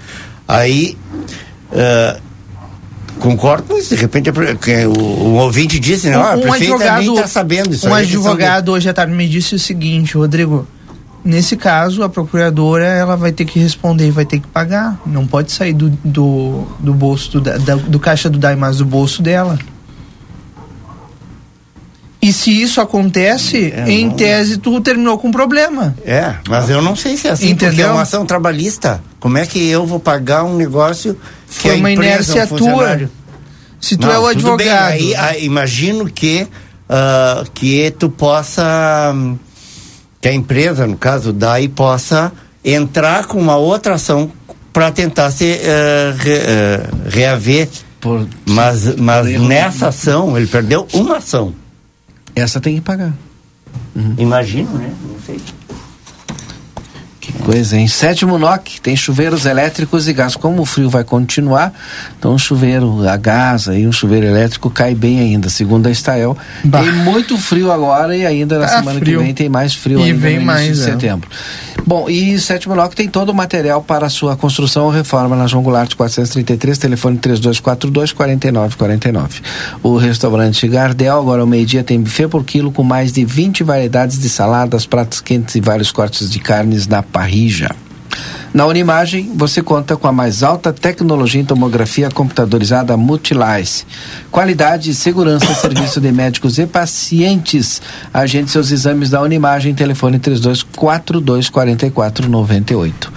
[0.48, 0.96] Aí
[1.72, 2.22] uh,
[3.18, 3.94] Concordo com isso.
[3.94, 6.18] De repente, o, o ouvinte disse, né?
[6.18, 7.88] Um, a prefeita advogado, nem está sabendo isso.
[7.88, 10.66] Um advogado hoje à tarde me disse o seguinte, Rodrigo.
[11.24, 15.00] Nesse caso, a procuradora ela vai ter que responder, vai ter que pagar.
[15.06, 18.84] Não pode sair do, do, do bolso do, da, do caixa do DAI, mas do
[18.84, 19.58] bolso dela.
[22.24, 24.16] E se isso acontece, é, em não...
[24.16, 25.94] tese, tu terminou com um problema.
[26.06, 27.68] É, mas eu não sei se é assim, Entendeu?
[27.68, 29.02] porque é uma ação trabalhista.
[29.20, 31.18] Como é que eu vou pagar um negócio
[31.60, 33.10] que é uma inércia um tua?
[33.78, 34.56] Se tu não, é o advogado.
[34.56, 36.48] Bem, aí, aí, imagino que,
[36.88, 39.14] uh, que tu possa,
[40.18, 42.32] que a empresa, no caso, daí possa
[42.64, 44.32] entrar com uma outra ação
[44.72, 47.68] para tentar se uh, re, uh, reaver.
[48.00, 51.52] Por, mas mas nessa ação, ele perdeu uma ação.
[52.34, 53.12] Essa tem que pagar.
[53.94, 54.14] Uhum.
[54.18, 54.92] Imagino, né?
[55.02, 55.40] Não sei.
[57.24, 57.88] Que coisa, hein?
[57.88, 60.36] Sétimo NOC, tem chuveiros elétricos e gás.
[60.36, 61.72] Como o frio vai continuar,
[62.18, 66.36] então o chuveiro a gás e o chuveiro elétrico cai bem ainda, segundo a Estael.
[66.64, 66.82] Bah.
[66.82, 69.20] Tem muito frio agora e ainda na tá semana frio.
[69.20, 70.84] que vem tem mais frio e ainda vem no mais, de é.
[70.84, 71.30] setembro.
[71.86, 75.62] Bom, e Sétimo NOC tem todo o material para sua construção ou reforma na João
[75.62, 79.40] Goulart 433, telefone 3242 4949.
[79.82, 84.18] O restaurante Gardel, agora ao meio-dia, tem buffet por quilo com mais de 20 variedades
[84.18, 87.74] de saladas, pratos quentes e vários cortes de carnes na parrija.
[88.54, 93.84] Na Unimagem, você conta com a mais alta tecnologia em tomografia computadorizada Multilice.
[94.30, 97.82] Qualidade e segurança, serviço de médicos e pacientes.
[98.12, 103.12] Agende seus exames da Unimagem, telefone 3242 4498.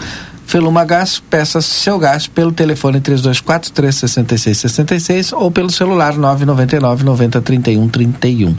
[0.48, 7.90] Feluma Gás, peça seu gás pelo telefone 3243 6666 ou pelo celular 999 90 31
[7.90, 8.56] 31.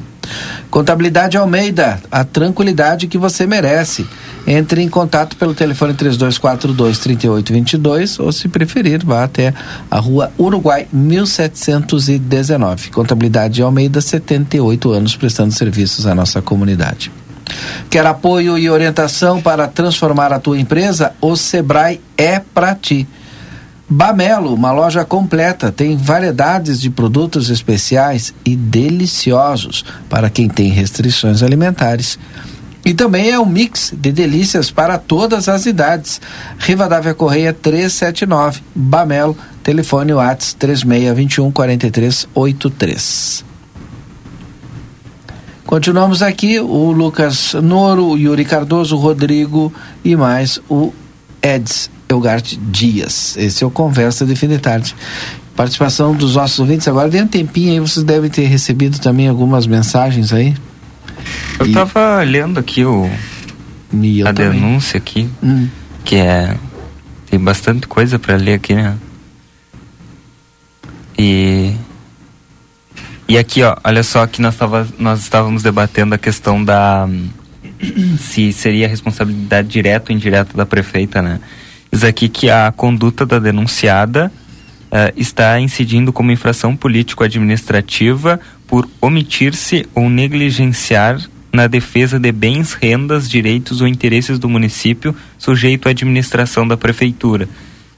[0.71, 4.07] Contabilidade Almeida, a tranquilidade que você merece.
[4.47, 9.53] Entre em contato pelo telefone 3242 3822 ou se preferir, vá até
[9.91, 12.91] a rua Uruguai 1719.
[12.91, 17.13] Contabilidade Almeida, 78 anos prestando serviços à nossa comunidade.
[17.91, 21.13] Quer apoio e orientação para transformar a tua empresa?
[21.21, 23.07] O Sebrae é para ti.
[23.91, 31.43] Bamelo, uma loja completa, tem variedades de produtos especiais e deliciosos para quem tem restrições
[31.43, 32.19] alimentares.
[32.85, 36.21] E também é um mix de delícias para todas as idades.
[36.59, 43.45] Rivadavia Correia 379, Bamelo, telefone WhatsApp 3621 4383.
[45.65, 49.73] Continuamos aqui, o Lucas Noro, o Yuri Cardoso, o Rodrigo
[50.05, 50.93] e mais o
[51.43, 53.37] Eds Elgart Dias.
[53.37, 54.95] Esse é o Conversa de Fim de Tarde.
[55.55, 56.87] Participação dos nossos ouvintes.
[56.89, 60.55] Agora, dentro um tempinho aí, vocês devem ter recebido também algumas mensagens aí.
[61.59, 64.61] Eu estava lendo aqui o, a também.
[64.61, 65.69] denúncia aqui, hum.
[66.05, 66.57] que é.
[67.31, 68.97] Tem bastante coisa para ler aqui, né?
[71.19, 71.75] E
[73.29, 77.07] e aqui, ó, olha só que nós, tava, nós estávamos debatendo a questão da
[78.19, 81.39] se seria responsabilidade direta ou indireta da prefeita, né?
[81.91, 84.31] Diz aqui que a conduta da denunciada
[84.87, 91.19] uh, está incidindo como infração político-administrativa por omitir-se ou negligenciar
[91.53, 97.49] na defesa de bens, rendas, direitos ou interesses do município sujeito à administração da prefeitura.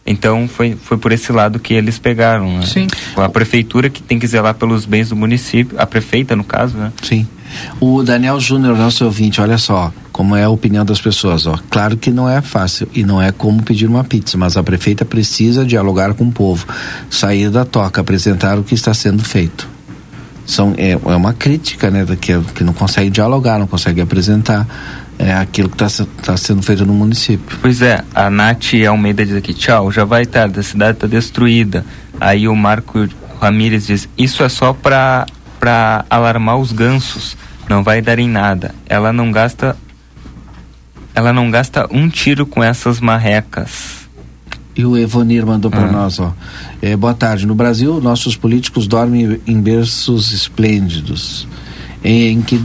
[0.06, 2.58] Então foi, foi por esse lado que eles pegaram.
[2.58, 2.66] Né?
[2.66, 2.86] Sim.
[3.16, 6.92] A prefeitura que tem que zelar pelos bens do município, a prefeita no caso, né?
[7.02, 7.26] Sim.
[7.80, 11.46] O Daniel Júnior, nosso ouvinte, olha só como é a opinião das pessoas.
[11.46, 11.58] Ó.
[11.70, 15.02] Claro que não é fácil e não é como pedir uma pizza, mas a prefeita
[15.02, 16.66] precisa dialogar com o povo,
[17.08, 19.66] sair da toca, apresentar o que está sendo feito.
[20.44, 24.68] são, é, é uma crítica, né, que, que não consegue dialogar, não consegue apresentar
[25.18, 27.56] é, aquilo que está tá sendo feito no município.
[27.62, 31.82] Pois é, a Nath Almeida diz aqui, tchau, já vai tarde, a cidade está destruída.
[32.20, 33.08] Aí o Marco
[33.40, 35.24] Ramírez diz, isso é só para
[36.10, 37.38] alarmar os gansos,
[37.70, 38.74] não vai dar em nada.
[38.86, 39.74] Ela não gasta
[41.14, 44.08] ela não gasta um tiro com essas marrecas.
[44.76, 45.92] E o Evonir mandou para ah.
[45.92, 46.32] nós, ó.
[46.80, 47.46] É, boa tarde.
[47.46, 51.46] No Brasil, nossos políticos dormem em berços esplêndidos.
[52.02, 52.62] Em que,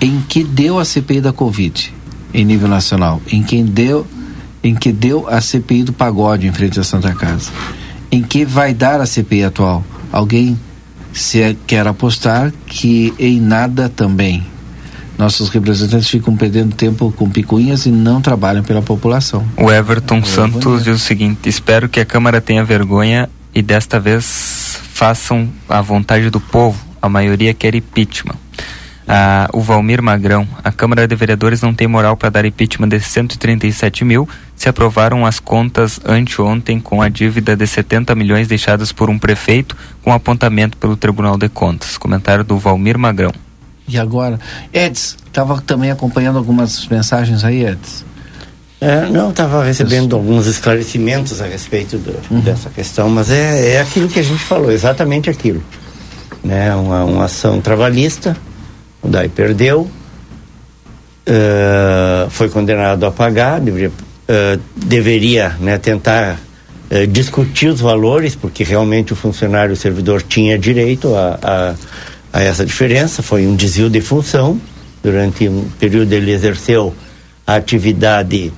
[0.00, 1.92] em que deu a CPI da Covid
[2.32, 3.20] em nível nacional?
[3.30, 4.06] Em quem deu,
[4.62, 7.52] em que deu a CPI do pagode em frente à Santa Casa?
[8.10, 9.84] Em que vai dar a CPI atual?
[10.10, 10.58] Alguém
[11.12, 14.44] se é, quer apostar que em nada também
[15.18, 19.44] nossos representantes ficam perdendo tempo com picuinhas e não trabalham pela população.
[19.56, 24.00] O Everton o Santos diz o seguinte: espero que a Câmara tenha vergonha e desta
[24.00, 26.78] vez façam a vontade do povo.
[27.00, 28.36] A maioria quer impeachment.
[29.06, 33.00] Ah, o Valmir Magrão, a Câmara de Vereadores não tem moral para dar impeachment de
[33.00, 39.10] 137 mil se aprovaram as contas anteontem com a dívida de 70 milhões deixadas por
[39.10, 41.98] um prefeito com apontamento pelo Tribunal de Contas.
[41.98, 43.32] Comentário do Valmir Magrão.
[43.86, 44.40] E agora,
[44.72, 48.04] Eds, estava também acompanhando algumas mensagens aí, Eds?
[48.80, 50.16] É, não, estava recebendo Isso.
[50.16, 52.40] alguns esclarecimentos a respeito do, uhum.
[52.40, 55.62] dessa questão, mas é, é aquilo que a gente falou, exatamente aquilo.
[56.42, 56.74] Né?
[56.74, 58.36] Uma, uma ação trabalhista,
[59.02, 59.90] o DAI perdeu,
[61.26, 66.38] uh, foi condenado a pagar, deveria, uh, deveria né, tentar
[66.90, 71.74] uh, discutir os valores, porque realmente o funcionário, o servidor tinha direito a, a
[72.34, 74.60] a essa diferença, foi um desvio de função.
[75.00, 76.92] Durante um período ele exerceu
[77.46, 78.52] a atividade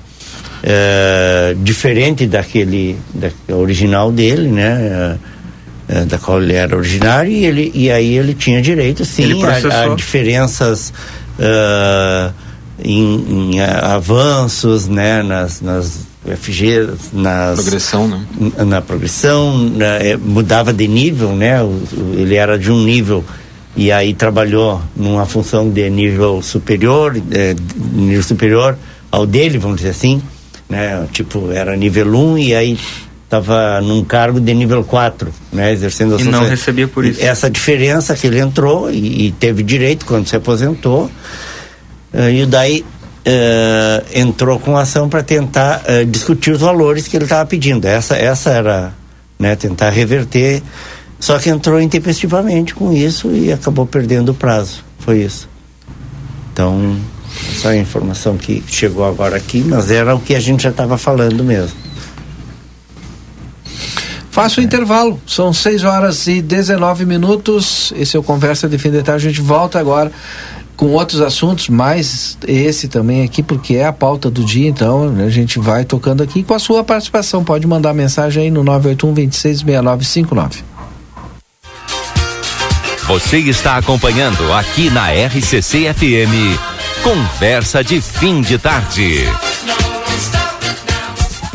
[0.63, 5.17] é, diferente daquele da, original dele, né?
[5.87, 9.83] É, da qual ele era originário e, ele, e aí ele tinha direito sim a,
[9.83, 10.91] a, diferenças
[11.39, 12.33] uh,
[12.83, 18.25] em, em avanços né nas, nas FG nas progressão né?
[18.65, 21.79] na progressão né, mudava de nível né o,
[22.17, 23.23] ele era de um nível
[23.77, 27.55] e aí trabalhou numa função de nível superior, é,
[27.93, 28.75] nível superior
[29.11, 30.19] ao dele, vamos dizer assim,
[30.67, 31.07] né?
[31.13, 32.79] Tipo, era nível 1 e aí
[33.23, 35.71] estava num cargo de nível 4, né?
[35.71, 37.23] Exercendo a E não recebia por isso.
[37.23, 41.03] Essa diferença que ele entrou e, e teve direito quando se aposentou,
[42.13, 42.83] uh, e daí
[43.27, 47.85] uh, entrou com ação para tentar uh, discutir os valores que ele estava pedindo.
[47.85, 48.93] Essa, essa era,
[49.37, 49.55] né?
[49.55, 50.63] Tentar reverter
[51.19, 54.83] só que entrou intempestivamente com isso e acabou perdendo o prazo.
[54.99, 55.49] Foi isso.
[56.53, 56.97] Então,
[57.53, 60.69] essa é a informação que chegou agora aqui, mas era o que a gente já
[60.69, 61.77] estava falando mesmo.
[64.31, 64.65] Faça o é.
[64.65, 67.91] intervalo, são 6 horas e 19 minutos.
[67.95, 69.25] Esse é o Conversa de Fim de Tarde.
[69.25, 70.11] A gente volta agora
[70.75, 75.29] com outros assuntos, mas esse também aqui, porque é a pauta do dia, então a
[75.29, 77.43] gente vai tocando aqui com a sua participação.
[77.43, 80.76] Pode mandar mensagem aí no 981 266959.
[83.07, 86.59] Você está acompanhando aqui na RCC FM.
[87.01, 89.23] Conversa de fim de tarde.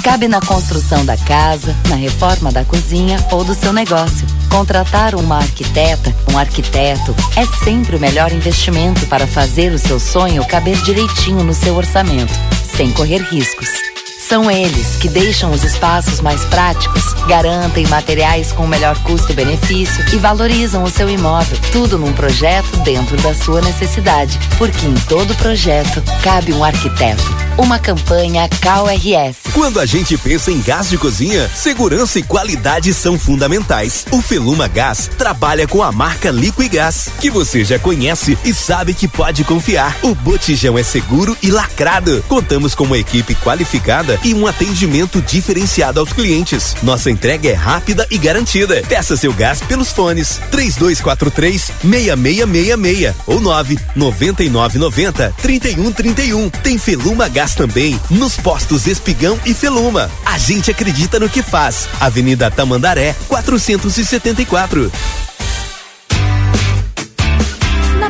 [0.02, 4.26] Cabe na construção da casa, na reforma da cozinha ou do seu negócio.
[4.50, 10.46] Contratar uma arquiteta, um arquiteto, é sempre o melhor investimento para fazer o seu sonho
[10.46, 12.32] caber direitinho no seu orçamento,
[12.74, 13.91] sem correr riscos.
[14.32, 20.82] São eles que deixam os espaços mais práticos, garantem materiais com melhor custo-benefício e valorizam
[20.82, 21.58] o seu imóvel.
[21.70, 24.38] Tudo num projeto dentro da sua necessidade.
[24.56, 27.22] Porque em todo projeto cabe um arquiteto.
[27.58, 29.36] Uma campanha CalRS.
[29.52, 34.06] Quando a gente pensa em gás de cozinha, segurança e qualidade são fundamentais.
[34.10, 39.06] O Feluma Gás trabalha com a marca Liquigás, que você já conhece e sabe que
[39.06, 39.94] pode confiar.
[40.02, 42.24] O botijão é seguro e lacrado.
[42.26, 46.74] Contamos com uma equipe qualificada e um atendimento diferenciado aos clientes.
[46.82, 48.82] Nossa entrega é rápida e garantida.
[48.88, 56.48] Peça seu gás pelos fones 3243 6666 ou 9 9990 3131.
[56.48, 60.08] Tem Feluma Gás também nos postos Espigão e Feluma.
[60.24, 61.88] A gente acredita no que faz.
[62.00, 64.90] Avenida Tamandaré 474.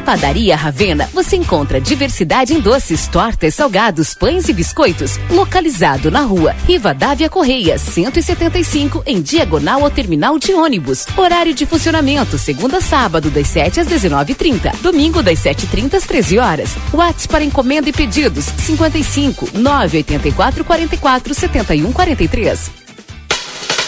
[0.02, 5.18] Padaria Ravena você encontra diversidade em doces, tortas, salgados, pães e biscoitos.
[5.30, 11.06] Localizado na rua Rivadavia Correia, 175, em diagonal ao terminal de ônibus.
[11.16, 14.74] Horário de funcionamento: segunda a sábado, das 7 às 19h30.
[14.82, 16.70] Domingo, das 7h30 às 13 horas.
[16.92, 22.81] WhatsApp para encomenda e pedidos: 55 984 44 71 43.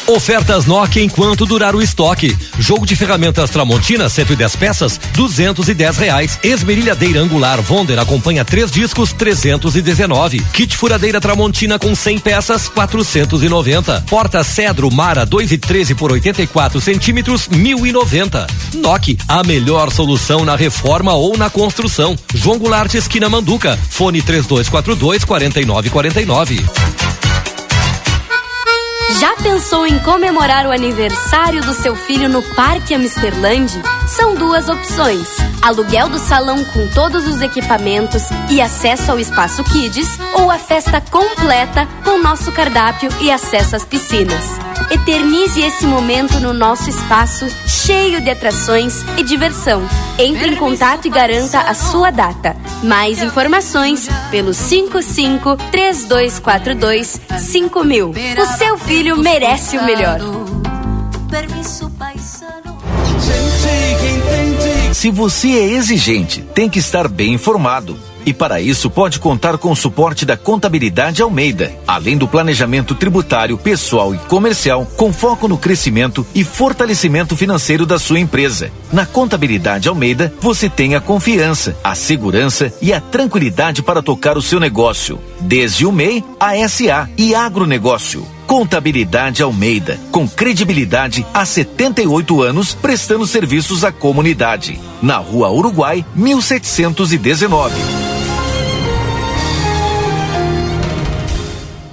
[0.07, 2.37] Ofertas Nokia enquanto durar o estoque.
[2.59, 6.39] Jogo de ferramentas Tramontina 110 peças, 210 reais.
[6.43, 10.41] Esmerilhadeira angular Vonder acompanha três discos, 319.
[10.53, 14.05] Kit furadeira Tramontina com 100 peças, 490.
[14.09, 18.47] Porta Cedro Mara 2 e 13 por 84 centímetros, 1090.
[18.75, 22.15] Nokia, a melhor solução na reforma ou na construção.
[22.35, 23.79] João Goulart esquina Manduca.
[23.89, 27.14] Fone 3242 4949.
[29.13, 33.71] Já pensou em comemorar o aniversário do seu filho no Parque Amsterland?
[34.07, 35.29] São duas opções:
[35.63, 41.01] aluguel do salão com todos os equipamentos e acesso ao espaço Kids, ou a festa
[41.01, 44.59] completa com nosso cardápio e acesso às piscinas.
[44.91, 49.87] Eternize esse momento no nosso espaço cheio de atrações e diversão.
[50.19, 52.57] Entre em contato e garanta a sua data.
[52.83, 58.11] Mais informações pelo 55 3242 5000.
[58.11, 60.21] O seu filho merece o melhor.
[64.93, 67.99] Se você é exigente, tem que estar bem informado.
[68.27, 73.59] E para isso pode contar com o suporte da Contabilidade Almeida, além do planejamento tributário,
[73.59, 78.71] pessoal e comercial, com foco no crescimento e fortalecimento financeiro da sua empresa.
[78.93, 84.43] Na Contabilidade Almeida, você tem a confiança, a segurança e a tranquilidade para tocar o
[84.43, 88.27] seu negócio, desde o MEI, a SA e agronegócio.
[88.47, 94.81] Contabilidade Almeida, com credibilidade há 78 anos, prestando serviços à comunidade.
[95.03, 97.75] Na Rua Uruguai, 1719.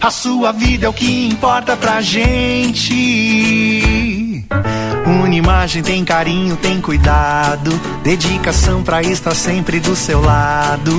[0.01, 2.91] A sua vida é o que importa pra gente.
[5.05, 7.71] Unimagem tem carinho, tem cuidado,
[8.03, 10.91] dedicação pra estar sempre do seu lado.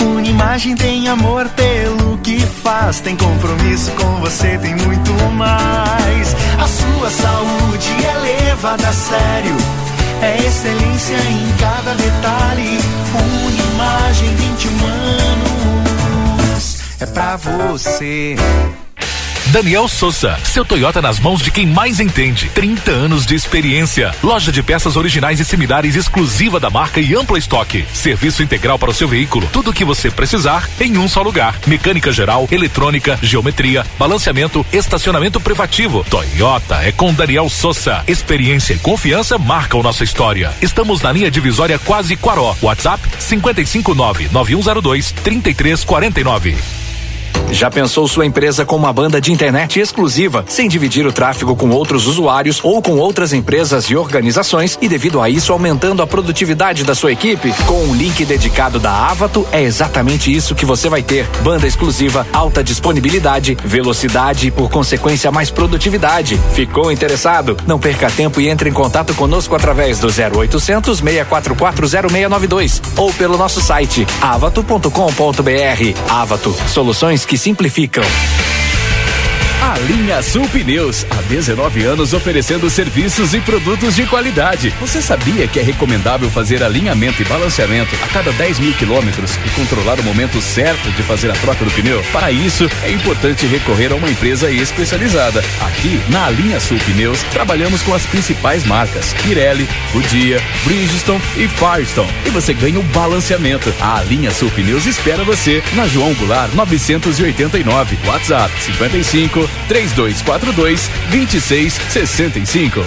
[0.00, 6.34] Unimagem tem amor pelo que faz, tem compromisso com você, tem muito mais.
[6.58, 9.56] A sua saúde é levada a sério,
[10.22, 12.78] é excelência em cada detalhe.
[13.46, 15.36] Unimagem 21 anos
[17.00, 18.36] é pra você.
[19.52, 22.50] Daniel Souza, seu Toyota nas mãos de quem mais entende.
[22.50, 24.12] 30 anos de experiência.
[24.22, 27.86] Loja de peças originais e similares exclusiva da marca e ampla estoque.
[27.92, 29.48] Serviço integral para o seu veículo.
[29.52, 31.58] Tudo o que você precisar em um só lugar.
[31.66, 36.04] Mecânica geral, eletrônica, geometria, balanceamento, estacionamento privativo.
[36.10, 38.02] Toyota é com Daniel Souza.
[38.08, 40.52] Experiência e confiança marcam nossa história.
[40.60, 42.56] Estamos na linha divisória quase Quaró.
[42.60, 46.75] WhatsApp 559 9102 3349.
[47.50, 51.70] Já pensou sua empresa com uma banda de internet exclusiva, sem dividir o tráfego com
[51.70, 56.84] outros usuários ou com outras empresas e organizações e devido a isso aumentando a produtividade
[56.84, 57.52] da sua equipe?
[57.66, 61.26] Com um link dedicado da Avato é exatamente isso que você vai ter.
[61.42, 66.40] Banda exclusiva, alta disponibilidade, velocidade e por consequência mais produtividade.
[66.52, 67.56] Ficou interessado?
[67.66, 73.36] Não perca tempo e entre em contato conosco através do 0800 644 0692 ou pelo
[73.36, 74.90] nosso site avato.com.br.
[76.08, 78.04] Avato, soluções que simplificam.
[79.62, 84.70] A linha Sul Pneus, há 19 anos oferecendo serviços e produtos de qualidade.
[84.80, 89.50] Você sabia que é recomendável fazer alinhamento e balanceamento a cada 10 mil quilômetros e
[89.50, 92.02] controlar o momento certo de fazer a troca do pneu?
[92.12, 95.42] Para isso, é importante recorrer a uma empresa especializada.
[95.60, 102.12] Aqui, na linha Sul Pneus, trabalhamos com as principais marcas: Pirelli, Goodyear, Bridgestone e Firestone.
[102.24, 103.72] E você ganha o balanceamento.
[103.80, 107.98] A linha Sul Pneus espera você na João Goulart 989.
[108.06, 112.84] WhatsApp 55 3242 2665.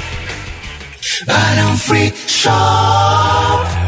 [1.26, 3.79] Barão Free Shop.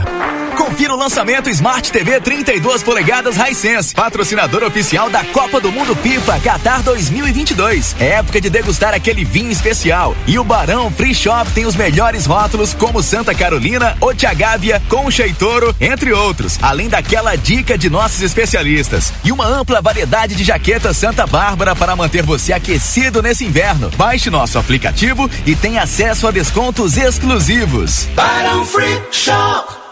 [0.57, 6.39] Confira o lançamento Smart TV 32 polegadas Hisense, patrocinador oficial da Copa do Mundo FIFA
[6.39, 7.95] Qatar 2022.
[7.99, 10.15] É época de degustar aquele vinho especial.
[10.27, 15.33] E o Barão Free Shop tem os melhores rótulos como Santa Carolina, Otiagávia, Concha e
[15.33, 16.57] Toro, entre outros.
[16.61, 19.13] Além daquela dica de nossos especialistas.
[19.23, 23.89] E uma ampla variedade de jaquetas Santa Bárbara para manter você aquecido nesse inverno.
[23.97, 28.07] Baixe nosso aplicativo e tenha acesso a descontos exclusivos.
[28.15, 29.90] Barão Free Shop.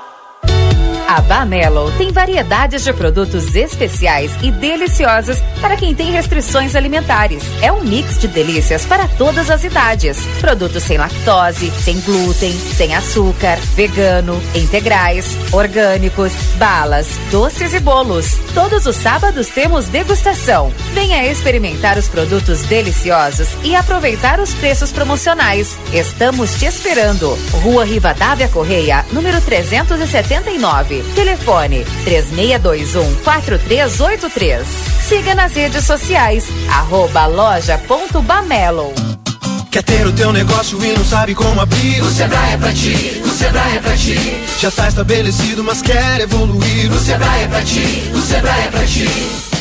[1.09, 7.41] A Bamelo tem variedades de produtos especiais e deliciosos para quem tem restrições alimentares.
[7.63, 10.23] É um mix de delícias para todas as idades.
[10.39, 18.37] Produtos sem lactose, sem glúten, sem açúcar, vegano, integrais, orgânicos, balas, doces e bolos.
[18.53, 20.71] Todos os sábados temos degustação.
[20.93, 25.75] Venha experimentar os produtos deliciosos e aproveitar os preços promocionais.
[25.91, 27.35] Estamos te esperando.
[27.63, 30.98] Rua Rivadavia Correia, número 379.
[31.15, 34.67] Telefone 3621 4383.
[35.07, 38.93] Siga nas redes sociais, arroba loja.bamelo.
[39.71, 42.01] Quer ter o teu negócio e não sabe como abrir?
[42.01, 44.17] O Sebrae é pra ti, o Sebrae é pra ti.
[44.59, 46.91] Já tá estabelecido, mas quer evoluir?
[46.91, 49.07] O Sebrae é pra ti, o Sebrae é pra ti.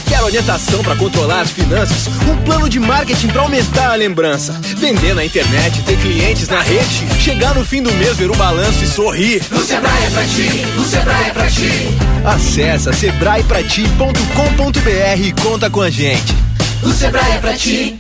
[0.09, 2.07] Quer orientação para controlar as finanças?
[2.27, 4.53] Um plano de marketing para aumentar a lembrança?
[4.77, 7.07] Vender na internet, ter clientes na rede?
[7.21, 9.43] Chegar no fim do mês, ver o balanço e sorrir?
[9.53, 11.71] O Sebrae é pra ti, o Sebrae é pra ti.
[12.25, 16.35] Acesse sebraeprati.com.br e conta com a gente.
[16.83, 17.99] O Sebrae é pra ti.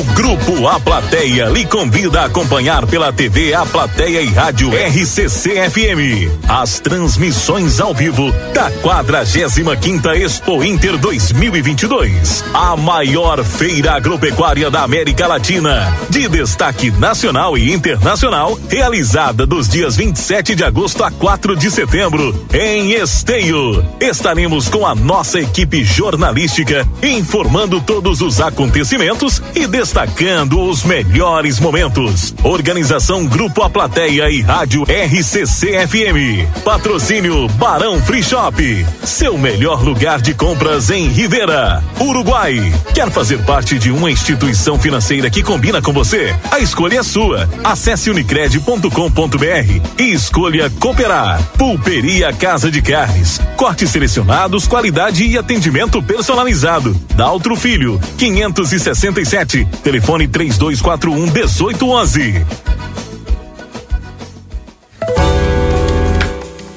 [0.00, 5.68] o Grupo A Plateia lhe convida a acompanhar pela TV A Plateia e Rádio RCC
[5.68, 14.82] FM as transmissões ao vivo da 45 Expo Inter 2022, a maior feira agropecuária da
[14.82, 21.54] América Latina, de destaque nacional e internacional, realizada dos dias 27 de agosto a 4
[21.54, 23.84] de setembro em Esteio.
[24.00, 32.32] Estaremos com a nossa equipe jornalística informando todos os acontecimentos e destacando os melhores momentos.
[32.44, 36.62] Organização Grupo A Plateia e Rádio RCC FM.
[36.62, 38.86] Patrocínio Barão Free Shop.
[39.02, 42.72] Seu melhor lugar de compras em Rivera, Uruguai.
[42.94, 46.36] Quer fazer parte de uma instituição financeira que combina com você?
[46.52, 47.48] A escolha é sua.
[47.64, 51.42] Acesse unicred.com.br e escolha cooperar.
[51.58, 53.40] Pulperia Casa de Carnes.
[53.56, 56.94] Cortes selecionados, qualidade e atendimento personalizado.
[57.16, 62.46] Daltro Filho, 567 Telefone 3241 1811.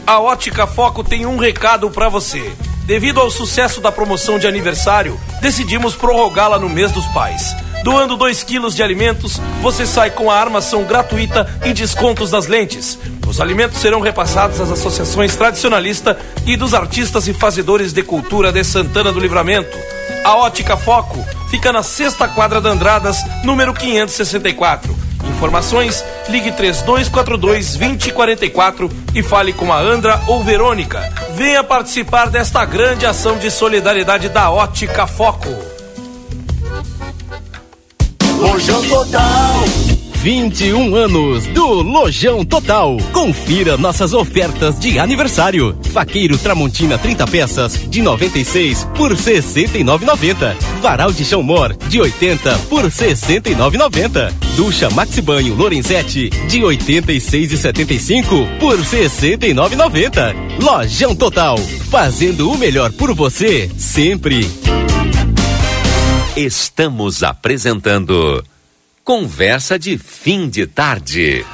[0.07, 2.53] A Ótica Foco tem um recado para você.
[2.85, 7.53] Devido ao sucesso da promoção de aniversário, decidimos prorrogá-la no mês dos pais.
[7.83, 12.97] Doando 2 quilos de alimentos, você sai com a armação gratuita e descontos das lentes.
[13.27, 18.63] Os alimentos serão repassados às associações tradicionalistas e dos artistas e fazedores de cultura de
[18.63, 19.77] Santana do Livramento.
[20.23, 24.95] A Ótica Foco fica na sexta quadra da Andradas, número 564.
[25.25, 31.01] Informações, ligue 3242 2044 e fale com a Andra ou Verônica.
[31.35, 35.49] Venha participar desta grande ação de solidariedade da Ótica Foco.
[40.23, 42.95] 21 anos do Lojão Total.
[43.11, 45.77] Confira nossas ofertas de aniversário.
[45.91, 50.55] Faqueiro Tramontina 30 peças de 96 por 69,90.
[50.81, 54.31] Varal de chão mor de 80 por 69,90.
[54.55, 60.35] Ducha Maxi Banho Lorenzetti de 86,75 por 69,90.
[60.63, 61.57] Lojão Total,
[61.91, 64.49] fazendo o melhor por você sempre.
[66.37, 68.41] Estamos apresentando
[69.03, 71.45] Conversa de fim de tarde.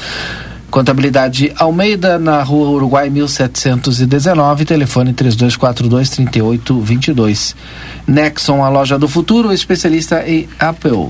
[0.71, 7.55] Contabilidade Almeida, na rua Uruguai 1719, telefone 3242-3822.
[8.07, 11.09] Nexon, a loja do futuro, especialista em Apple.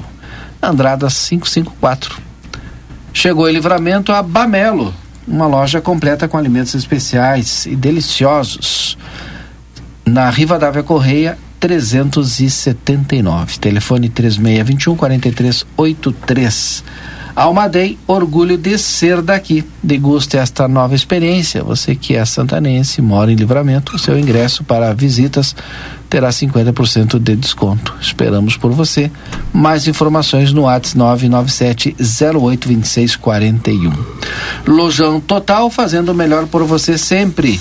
[0.62, 2.24] Andrada 554.
[3.12, 4.94] Chegou em livramento a Bamelo,
[5.26, 8.96] uma loja completa com alimentos especiais e deliciosos.
[10.04, 13.58] Na Rivadavia Correia 379.
[13.58, 16.84] Telefone 3621 4383.
[17.36, 19.62] Almadei, orgulho de ser daqui.
[19.82, 21.62] Deguste esta nova experiência.
[21.62, 25.54] Você que é santanense, mora em livramento, o seu ingresso para visitas
[26.08, 27.94] terá 50% de desconto.
[28.00, 29.10] Esperamos por você.
[29.52, 33.92] Mais informações no WhatsApp 997 082641.
[34.66, 37.60] Lojão Total, fazendo o melhor por você sempre.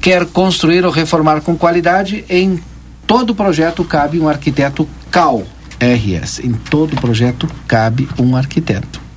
[0.00, 2.58] Quer construir ou reformar com qualidade em
[3.06, 5.44] todo projeto cabe um arquiteto CAL
[5.78, 6.38] RS.
[6.38, 9.09] Em todo projeto cabe um arquiteto.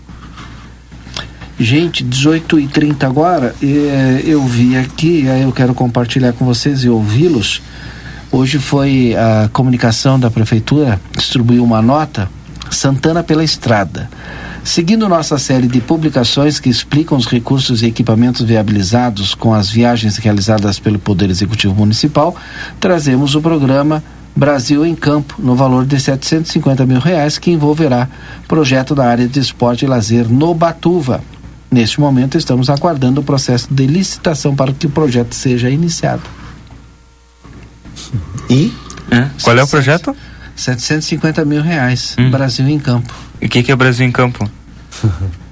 [1.64, 6.90] Gente, 18 e 30 agora, eh, eu vi aqui, eu quero compartilhar com vocês e
[6.90, 7.62] ouvi-los.
[8.30, 12.30] Hoje foi a comunicação da prefeitura, distribuiu uma nota,
[12.70, 14.10] Santana pela Estrada.
[14.62, 20.18] Seguindo nossa série de publicações que explicam os recursos e equipamentos viabilizados com as viagens
[20.18, 22.36] realizadas pelo Poder Executivo Municipal,
[22.78, 24.04] trazemos o programa
[24.36, 28.10] Brasil em Campo, no valor de 750 mil reais, que envolverá
[28.50, 31.24] projeto da área de esporte e lazer no Batuva.
[31.74, 36.22] Neste momento, estamos aguardando o processo de licitação para que o projeto seja iniciado.
[38.48, 38.72] E?
[39.10, 39.28] É.
[39.42, 40.16] Qual é o projeto?
[40.56, 42.16] 750 mil reais.
[42.20, 42.30] Hum.
[42.30, 43.12] Brasil em Campo.
[43.42, 44.48] E o que, que é Brasil em Campo?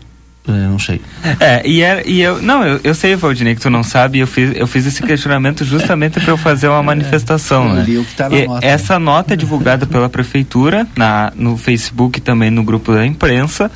[0.47, 1.01] Eu não sei.
[1.39, 2.41] É, e, é, e eu.
[2.41, 5.63] Não, eu, eu sei, Valdinei, que tu não sabe, eu fiz, eu fiz esse questionamento
[5.63, 8.05] justamente para eu fazer uma manifestação, é, né?
[8.17, 9.05] Tá e nota, essa né?
[9.05, 13.69] nota é divulgada pela prefeitura, na, no Facebook e também no grupo da imprensa,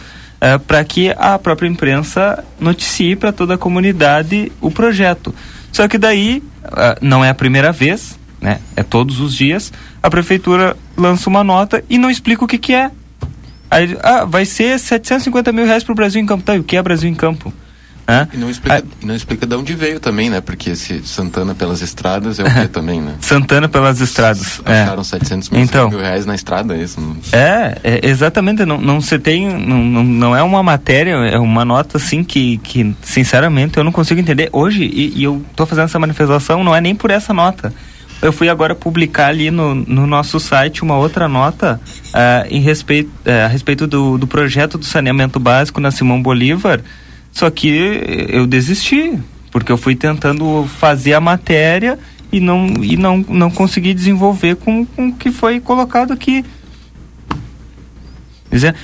[0.46, 5.34] é, para que a própria imprensa noticie para toda a comunidade o projeto.
[5.72, 8.60] Só que daí, uh, não é a primeira vez, né?
[8.76, 9.74] É todos os dias,
[10.04, 12.92] a prefeitura lança uma nota e não explica o que, que é.
[13.72, 16.44] Aí, ah, vai ser 750 mil reais para o Brasil em Campo.
[16.44, 17.52] Tá, o que é Brasil em Campo?
[18.08, 18.28] Hã?
[18.32, 20.40] E não explica, e não explica de onde veio também, né?
[20.40, 23.16] Porque esse Santana pelas estradas é o que também, né?
[23.20, 24.62] Santana pelas estradas.
[24.64, 25.04] Acharam é.
[25.04, 27.02] 700 mil, então, mil reais na estrada, é isso?
[27.02, 27.18] Não...
[27.32, 28.64] É, é, exatamente.
[28.64, 32.58] Não, não se tem, não, não, não, é uma matéria, é uma nota assim que,
[32.60, 34.50] que sinceramente eu não consigo entender.
[34.52, 37.74] Hoje, e, e eu estou fazendo essa manifestação, não é nem por essa nota
[38.22, 43.10] eu fui agora publicar ali no, no nosso site uma outra nota uh, em respeito,
[43.26, 46.82] uh, a respeito do, do projeto do saneamento básico na Simão Bolívar,
[47.36, 47.68] só que
[48.30, 49.20] eu desisti,
[49.52, 52.00] porque eu fui tentando fazer a matéria
[52.32, 56.46] e não, e não, não consegui desenvolver com, com o que foi colocado aqui.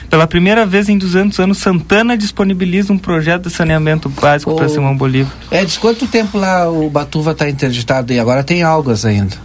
[0.10, 4.98] Pela primeira vez em 200 anos, Santana disponibiliza um projeto de saneamento básico para Simão
[4.98, 5.32] Bolívar.
[5.50, 9.38] É, diz quanto tempo lá o Batuva está interditado e agora tem algas ainda?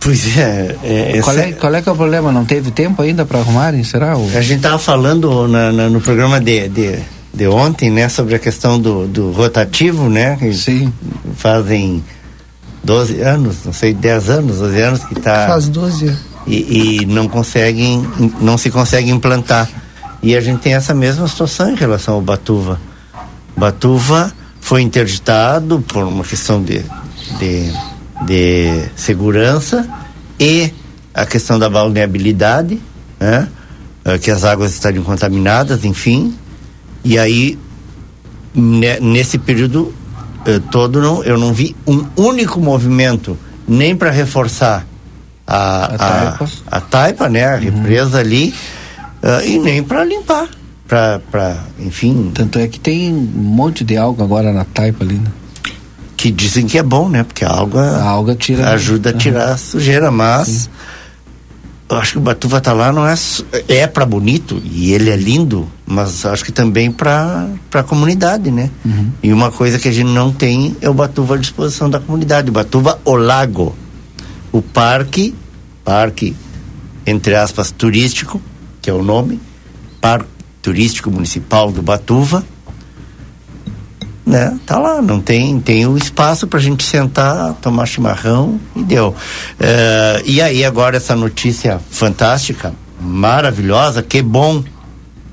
[0.00, 0.74] Pois é.
[0.82, 2.32] é qual, é, qual é que é o problema?
[2.32, 4.16] Não teve tempo ainda para arrumarem, será?
[4.16, 4.26] Ou...
[4.28, 6.98] A gente estava falando na, na, no programa de, de,
[7.32, 10.36] de, ontem, né, sobre a questão do, do rotativo, né?
[10.36, 10.92] Que Sim.
[11.36, 12.02] Fazem
[12.82, 15.46] 12 anos, não sei, 10 anos, 12 anos que está...
[15.46, 18.06] Faz 12 anos e, e não conseguem,
[18.40, 19.68] não se consegue implantar.
[20.22, 22.80] E a gente tem essa mesma situação em relação ao Batuva.
[23.56, 26.84] Batuva foi interditado por uma questão de,
[27.38, 27.72] de,
[28.26, 29.88] de segurança
[30.40, 30.72] e
[31.14, 32.80] a questão da balneabilidade,
[33.20, 33.48] né?
[34.04, 36.34] Eh, que as águas estariam contaminadas, enfim.
[37.04, 37.58] E aí,
[38.54, 39.94] nesse período
[40.46, 43.36] eh, todo, não, eu não vi um único movimento,
[43.66, 44.86] nem para reforçar
[45.46, 46.48] a, a, taipa.
[46.66, 47.46] a, taipa, né?
[47.46, 47.60] A uhum.
[47.60, 48.54] represa ali,
[49.22, 50.48] uh, e nem para limpar.
[50.86, 52.30] Para, enfim.
[52.34, 55.30] Tanto é que tem um monte de alga agora na taipa ali, né?
[56.16, 57.22] Que dizem que é bom, né?
[57.22, 59.54] Porque a alga, a alga tira, ajuda a tirar uhum.
[59.54, 60.48] a sujeira, mas.
[60.48, 60.70] Sim.
[61.90, 63.14] Eu acho que o Batuva tá lá não é
[63.66, 68.50] é para bonito e ele é lindo, mas acho que também para para a comunidade,
[68.50, 68.70] né?
[68.84, 69.10] Uhum.
[69.22, 72.50] E uma coisa que a gente não tem é o Batuva à disposição da comunidade,
[72.50, 73.74] o Batuva o lago
[74.52, 75.34] o parque,
[75.84, 76.34] parque,
[77.06, 78.40] entre aspas, turístico,
[78.80, 79.40] que é o nome,
[80.00, 80.28] Parque
[80.62, 82.44] Turístico Municipal do Batuva,
[84.28, 84.58] né?
[84.66, 89.08] Tá lá, não tem, tem o espaço para a gente sentar, tomar chimarrão e deu.
[89.08, 94.62] Uh, e aí agora essa notícia fantástica, maravilhosa, que bom,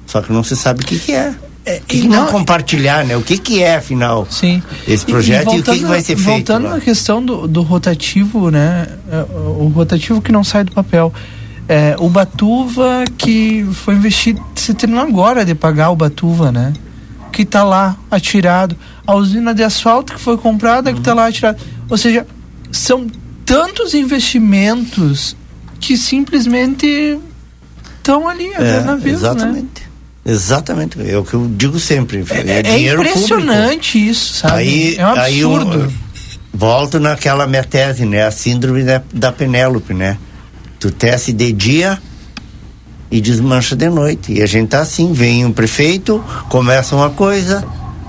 [0.05, 1.35] só que não se sabe o que, que é.
[1.65, 3.17] É, que, que não, compartilhar, né?
[3.17, 4.61] O que que é, afinal, sim.
[4.87, 6.27] esse projeto e, e, voltando, e o que, que, vai ser feito?
[6.27, 8.87] Voltando à questão do, do, rotativo, né?
[9.11, 11.11] É, o rotativo que não sai do papel.
[11.67, 16.71] É, o Batuva que foi investido, se terminou agora de pagar o Batuva, né?
[17.35, 18.77] Que está lá atirado.
[19.05, 20.95] A usina de asfalto que foi comprada uhum.
[20.95, 21.57] que está lá atirada.
[21.89, 22.25] Ou seja,
[22.71, 23.07] são
[23.45, 25.35] tantos investimentos
[25.81, 27.19] que simplesmente
[27.97, 29.17] estão ali é, navio, né?
[29.17, 29.81] Exatamente.
[29.81, 29.85] Né?
[30.27, 32.25] Exatamente, é o que eu digo sempre.
[32.31, 34.11] É, é, é impressionante público.
[34.11, 34.55] isso, sabe?
[34.55, 35.73] Aí, é um absurdo.
[35.73, 35.93] Aí eu,
[36.55, 38.23] volto naquela minha tese, né?
[38.23, 40.17] A síndrome da, da Penélope, né?
[40.79, 41.99] Tu tece de dia
[43.09, 44.33] e desmancha de noite.
[44.33, 47.63] E a gente tá assim, vem um prefeito, começa uma coisa,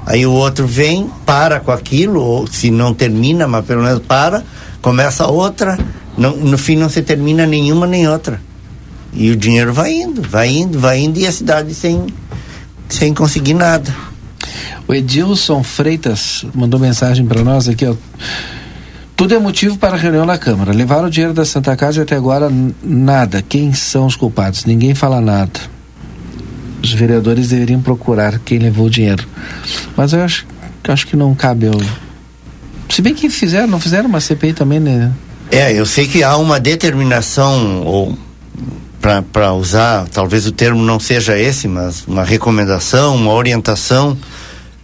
[0.05, 4.43] aí o outro vem, para com aquilo, ou se não termina, mas pelo menos para,
[4.81, 5.79] começa outra,
[6.17, 8.41] não, no fim não se termina nenhuma nem outra.
[9.13, 12.07] E o dinheiro vai indo, vai indo, vai indo e a cidade sem,
[12.89, 13.95] sem conseguir nada.
[14.87, 17.95] O Edilson Freitas mandou mensagem para nós aqui, ó.
[19.17, 20.75] Tudo é motivo para reunião na Câmara.
[20.75, 22.53] Levaram o dinheiro da Santa Casa e até agora
[22.83, 23.41] nada.
[23.41, 24.67] Quem são os culpados?
[24.67, 25.59] Ninguém fala nada.
[26.85, 29.27] Os vereadores deveriam procurar quem levou o dinheiro.
[29.97, 30.47] Mas eu acho,
[30.85, 31.81] eu acho que não cabe ao.
[32.91, 35.11] Se bem que fizeram, não fizeram uma CPI também, né?
[35.51, 38.19] É, eu sei que há uma determinação, ou
[39.33, 44.19] para usar, talvez o termo não seja esse, mas uma recomendação, uma orientação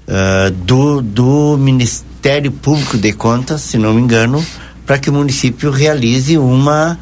[0.08, 2.11] uh, do, do Ministério
[2.50, 4.44] Público de Contas, se não me engano,
[4.86, 6.98] para que o município realize uma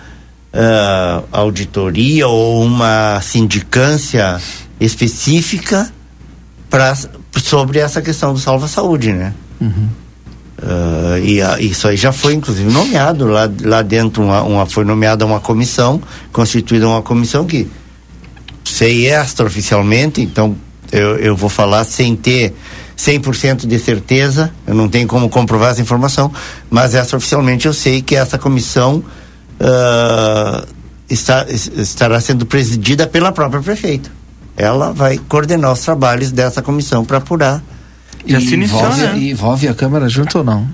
[0.54, 4.40] uh, auditoria ou uma sindicância
[4.80, 5.92] específica
[6.68, 6.96] pra,
[7.42, 9.34] sobre essa questão do Salva Saúde, né?
[9.60, 9.88] Uhum.
[10.62, 14.84] Uh, e a, isso aí já foi inclusive nomeado lá, lá dentro uma, uma, foi
[14.84, 17.66] nomeada uma comissão constituída uma comissão que
[18.62, 20.54] sei extraoficialmente então
[20.92, 22.54] eu, eu vou falar sem ter
[23.00, 26.30] 100% de certeza eu não tenho como comprovar essa informação
[26.68, 29.02] mas extraoficialmente eu sei que essa comissão
[29.58, 30.66] uh,
[31.08, 34.10] está, estará sendo presidida pela própria prefeita
[34.56, 37.62] ela vai coordenar os trabalhos dessa comissão para apurar
[38.26, 39.18] já e se iniciou, envolve, né?
[39.18, 40.68] Envolve a Câmara junto ou não?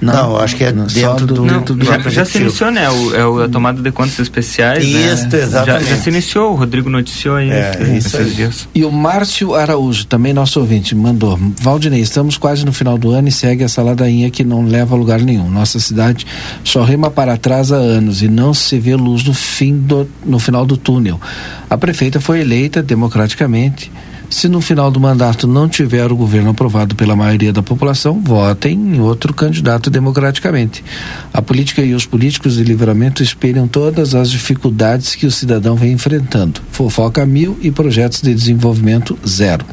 [0.00, 2.88] Não, não acho que é dentro do, não, do, do já, já, se iniciou, né?
[2.88, 4.82] O, é o, a tomada de contas especiais.
[4.84, 5.42] Isso, né?
[5.42, 5.84] exatamente.
[5.84, 8.30] Já, já, se iniciou, o Rodrigo noticiou aí é, esses aí.
[8.30, 8.68] dias.
[8.74, 11.38] E o Márcio Araújo, também nosso ouvinte, mandou.
[11.60, 14.98] Valdinei, estamos quase no final do ano e segue essa ladainha que não leva a
[14.98, 15.50] lugar nenhum.
[15.50, 16.26] Nossa cidade
[16.64, 20.38] só rema para trás há anos e não se vê luz no, fim do, no
[20.38, 21.20] final do túnel.
[21.68, 23.92] A prefeita foi eleita democraticamente
[24.30, 28.78] se no final do mandato não tiver o governo aprovado pela maioria da população, votem
[28.78, 30.84] em outro candidato democraticamente.
[31.32, 35.92] A política e os políticos de livramento espelham todas as dificuldades que o cidadão vem
[35.92, 36.60] enfrentando.
[36.70, 39.66] Fofoca mil e projetos de desenvolvimento zero.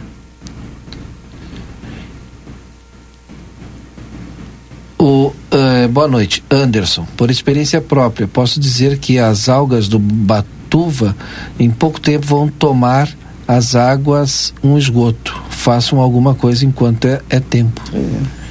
[4.98, 7.08] O, uh, boa noite, Anderson.
[7.16, 11.16] Por experiência própria, posso dizer que as algas do Batuva
[11.60, 13.08] em pouco tempo vão tomar
[13.48, 15.42] as águas um esgoto.
[15.50, 17.82] Façam alguma coisa enquanto é, é tempo.
[17.94, 18.48] É.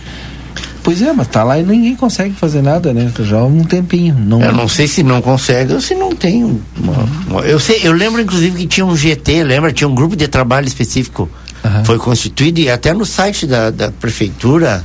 [0.86, 3.10] Pois é, mas tá lá e ninguém consegue fazer nada, né?
[3.18, 4.14] Já há um tempinho.
[4.14, 4.40] Não...
[4.40, 6.44] Eu não sei se não consegue ou se não tem.
[6.44, 9.72] Uma, eu, sei, eu lembro, inclusive, que tinha um GT, lembra?
[9.72, 11.28] Tinha um grupo de trabalho específico.
[11.64, 11.84] Uhum.
[11.84, 14.84] Foi constituído e até no site da, da prefeitura.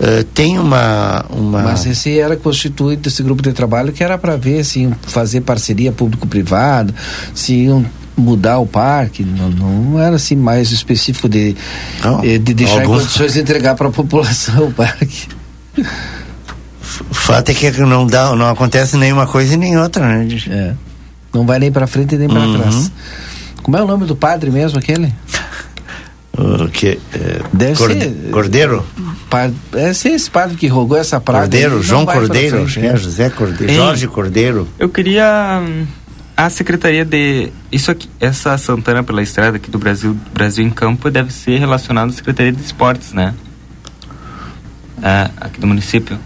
[0.00, 1.62] Uh, tem uma, uma.
[1.62, 5.42] Mas esse era constituído, esse grupo de trabalho, que era para ver se iam fazer
[5.42, 6.94] parceria público-privado,
[7.34, 7.84] se iam
[8.16, 11.54] mudar o parque, não, não era assim mais específico de,
[12.02, 13.02] não, eh, de deixar alguns...
[13.02, 15.28] em condições de entregar para a população o parque.
[17.10, 20.28] O fato é que não dá, não acontece nenhuma coisa e nem outra, né?
[20.48, 20.74] É.
[21.32, 22.58] Não vai nem para frente nem para uhum.
[22.58, 22.90] trás.
[23.62, 25.12] Como é o nome do padre mesmo aquele?
[26.38, 26.98] O que?
[27.14, 28.30] É, Deve Corde ser.
[28.30, 28.86] Cordeiro?
[29.74, 31.40] é ser esse padre que rogou essa praga.
[31.40, 34.68] Cordeiro, João Cordeiro, frente, é, José Cordeiro, Ei, Jorge Cordeiro.
[34.78, 35.86] Eu queria hum,
[36.36, 37.50] a Secretaria de.
[37.72, 42.10] Isso aqui, essa Santana pela Estrada aqui do Brasil, Brasil em Campo, deve ser relacionada
[42.10, 43.34] à Secretaria de Esportes, né?
[45.02, 46.18] É, aqui do município.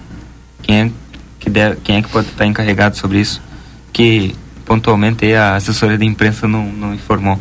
[0.63, 0.91] Quem é
[1.39, 3.41] que, deve, quem é que pode estar encarregado sobre isso?
[3.93, 4.35] Que
[4.65, 7.39] pontualmente a assessoria de imprensa não, não informou.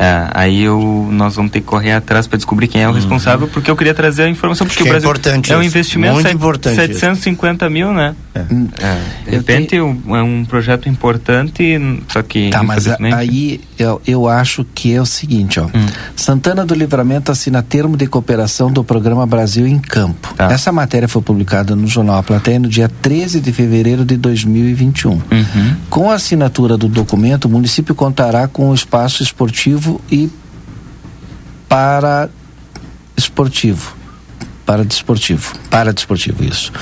[0.00, 2.96] É, aí eu, nós vamos ter que correr atrás para descobrir quem é o uhum.
[2.96, 5.62] responsável, porque eu queria trazer a informação, porque que o Brasil é, importante é um
[5.62, 7.72] investimento muito de importante 750 isso.
[7.72, 8.16] mil, né?
[8.34, 8.40] É.
[8.40, 10.02] É, de repente tenho...
[10.08, 11.78] é um projeto importante,
[12.08, 15.64] só que tá, mas aí eu, eu acho que é o seguinte, ó.
[15.64, 15.86] Hum.
[16.16, 20.32] Santana do Livramento assina termo de cooperação do programa Brasil em Campo.
[20.34, 20.50] Tá.
[20.50, 25.10] Essa matéria foi publicada no jornal A Plateia no dia 13 de fevereiro de 2021.
[25.10, 25.20] Uhum.
[25.90, 30.30] Com a assinatura do documento, o município contará com o espaço esportivo e
[31.68, 32.28] para
[33.16, 33.96] esportivo.
[34.66, 35.54] Para desportivo.
[35.70, 36.72] Para desportivo, isso.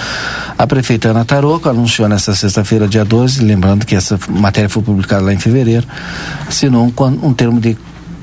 [0.58, 5.22] A prefeita Ana Taroco anunciou nesta sexta-feira, dia 12, lembrando que essa matéria foi publicada
[5.22, 5.86] lá em fevereiro,
[6.46, 7.78] assinou um, um termo de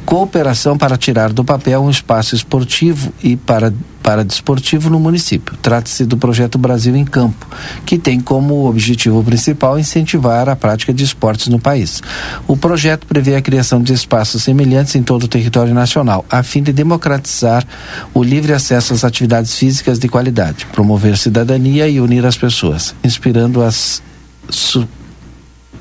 [0.05, 3.73] cooperação para tirar do papel um espaço esportivo e para
[4.05, 5.57] para desportivo no município.
[5.63, 7.47] Trata-se do projeto Brasil em Campo,
[7.87, 12.03] que tem como objetivo principal incentivar a prática de esportes no país.
[12.47, 16.61] O projeto prevê a criação de espaços semelhantes em todo o território nacional, a fim
[16.61, 17.65] de democratizar
[18.13, 23.63] o livre acesso às atividades físicas de qualidade, promover cidadania e unir as pessoas, inspirando
[23.63, 24.03] as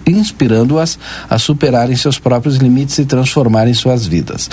[0.07, 0.99] inspirando-as
[1.29, 4.51] a superarem seus próprios limites e transformarem suas vidas.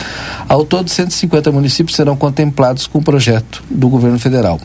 [0.48, 4.60] Ao todo, 150 municípios serão contemplados com o projeto do governo federal.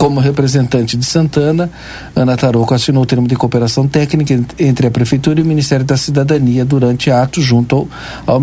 [0.00, 1.68] Como representante de Santana,
[2.16, 5.84] Ana Taroco assinou o termo de cooperação técnica ent- entre a Prefeitura e o Ministério
[5.84, 7.86] da Cidadania durante ato junto
[8.26, 8.40] ao,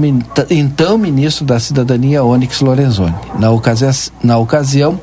[0.51, 3.15] então ministro da Cidadania, Onyx Lorenzoni.
[3.39, 5.01] Na, ocasi na ocasião,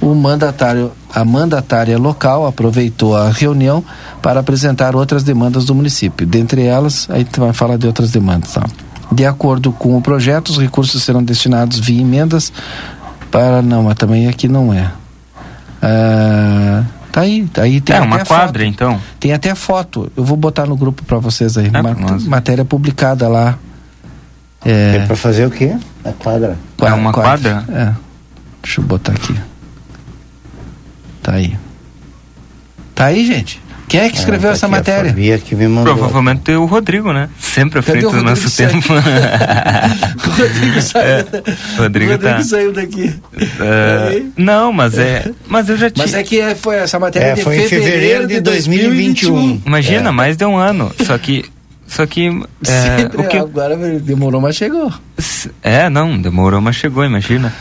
[0.00, 3.84] o mandatário, a mandatária local aproveitou a reunião
[4.20, 6.26] para apresentar outras demandas do município.
[6.26, 8.54] Dentre elas, aí tu vai falar de outras demandas.
[8.54, 8.66] Tá?
[9.12, 12.52] De acordo com o projeto, os recursos serão destinados via emendas
[13.30, 13.62] para.
[13.62, 14.90] Não, mas também aqui não é.
[15.82, 18.28] Ah, tá aí, tá aí tem É, até uma foto.
[18.28, 19.00] quadra, então.
[19.18, 20.10] Tem até foto.
[20.16, 21.66] Eu vou botar no grupo para vocês aí.
[21.66, 23.58] É, matéria publicada lá.
[24.64, 25.76] É, É, para fazer o quê?
[26.04, 26.56] A quadra.
[26.80, 27.64] É uma quadra?
[27.68, 27.92] É.
[28.62, 29.34] Deixa eu botar aqui.
[31.20, 31.58] Tá aí.
[32.94, 33.60] Tá aí, gente.
[33.92, 35.38] Quem é que escreveu tá essa matéria?
[35.38, 35.94] Que me mandou.
[35.94, 37.28] Provavelmente o Rodrigo, né?
[37.38, 38.88] Sempre à frente do Rodrigo nosso tempo.
[40.24, 41.04] O Rodrigo saiu.
[41.04, 41.24] É,
[41.76, 42.42] Rodrigo o Rodrigo tá.
[42.42, 43.14] saiu daqui.
[43.60, 45.30] É, não, mas é.
[45.46, 46.06] Mas eu já tinha.
[46.06, 49.60] Mas é que é- foi essa matéria É, de foi em fevereiro de 2021.
[49.66, 50.12] Imagina, É.
[50.12, 50.90] mais de um ano.
[51.04, 51.44] Só que.
[51.86, 52.28] Só que.
[52.66, 54.90] É, o que Agora demorou, mas chegou.
[55.62, 57.52] é, não, demorou, mas chegou, imagina.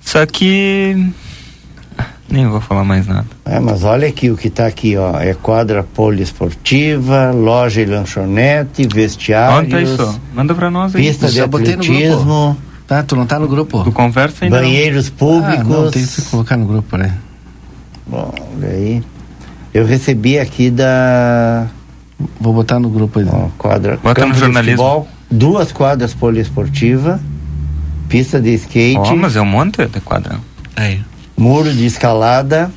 [0.00, 1.10] Só que.
[2.32, 3.26] Nem vou falar mais nada.
[3.44, 5.20] É, mas olha aqui o que está aqui, ó.
[5.20, 9.60] É quadra poliesportiva, loja e lanchonete, vestiários.
[9.60, 10.20] Onde tá isso?
[10.34, 11.02] Manda pra nós aí.
[11.06, 12.56] Pista de atletismo,
[12.86, 13.84] Tá, tu não tá no grupo?
[13.84, 14.56] Tu conversa ainda.
[14.56, 14.64] não.
[14.64, 15.66] banheiros Ah, públicos.
[15.68, 17.14] não, tem que colocar no grupo, né?
[18.06, 19.02] Bom, olha aí.
[19.72, 21.66] Eu recebi aqui da
[22.40, 23.26] Vou botar no grupo aí.
[23.30, 24.76] ó, quadra Bota no jornalismo.
[24.78, 27.20] futebol, duas quadras poliesportivas,
[28.08, 30.38] pista de skate, Ó, mas é um monte de quadrão.
[30.76, 31.00] Aí.
[31.36, 32.70] Muro de escalada.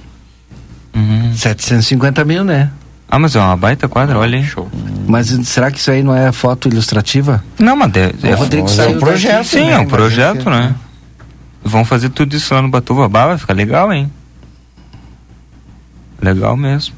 [0.96, 1.34] Uhum.
[1.36, 2.72] 750 mil, né?
[3.10, 4.44] Ah, mas é uma baita quadra, olha aí.
[4.44, 4.70] Show.
[5.08, 7.44] Mas será que isso aí não é foto ilustrativa?
[7.60, 9.50] Não, mas é, O Rodrigo é um projeto, daqui.
[9.50, 9.74] Sim, né?
[9.74, 10.76] é um projeto, né?
[11.64, 14.12] Vão fazer tudo isso lá no Batuva Bah, vai ficar legal, hein?
[16.22, 16.96] Legal mesmo.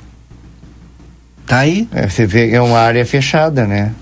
[1.45, 1.87] Tá aí?
[1.91, 3.93] É, você vê que é uma área fechada, né?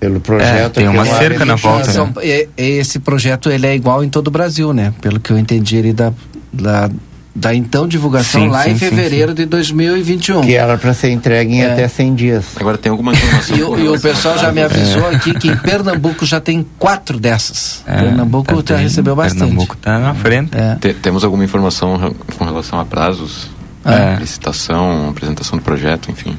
[0.00, 0.74] Pelo projeto.
[0.74, 4.04] tem é uma área cerca na volta, São- é- é- esse projeto ele é igual
[4.04, 4.92] em todo o Brasil, né?
[5.00, 6.12] Pelo que eu entendi ele da,
[6.52, 6.88] da,
[7.34, 10.42] da então divulgação Sim, lá sim, em sim, fevereiro de 2021.
[10.42, 11.72] Que era para ser entregue em É.
[11.72, 12.44] até 100 dias.
[12.56, 13.56] Agora tem alguma informação.
[13.56, 16.64] E, o- e o pessoal a já me avisou aqui que em Pernambuco já tem
[16.78, 17.82] quatro dessas.
[17.86, 18.84] É, Pernambuco tá já bem.
[18.84, 19.38] recebeu bastante.
[19.40, 20.50] Pernambuco tá na frente.
[20.56, 20.76] É.
[20.76, 23.48] Te- temos alguma informação com relação a prazos?
[23.84, 24.16] É.
[24.20, 26.36] Licitação, apresentação do projeto, enfim.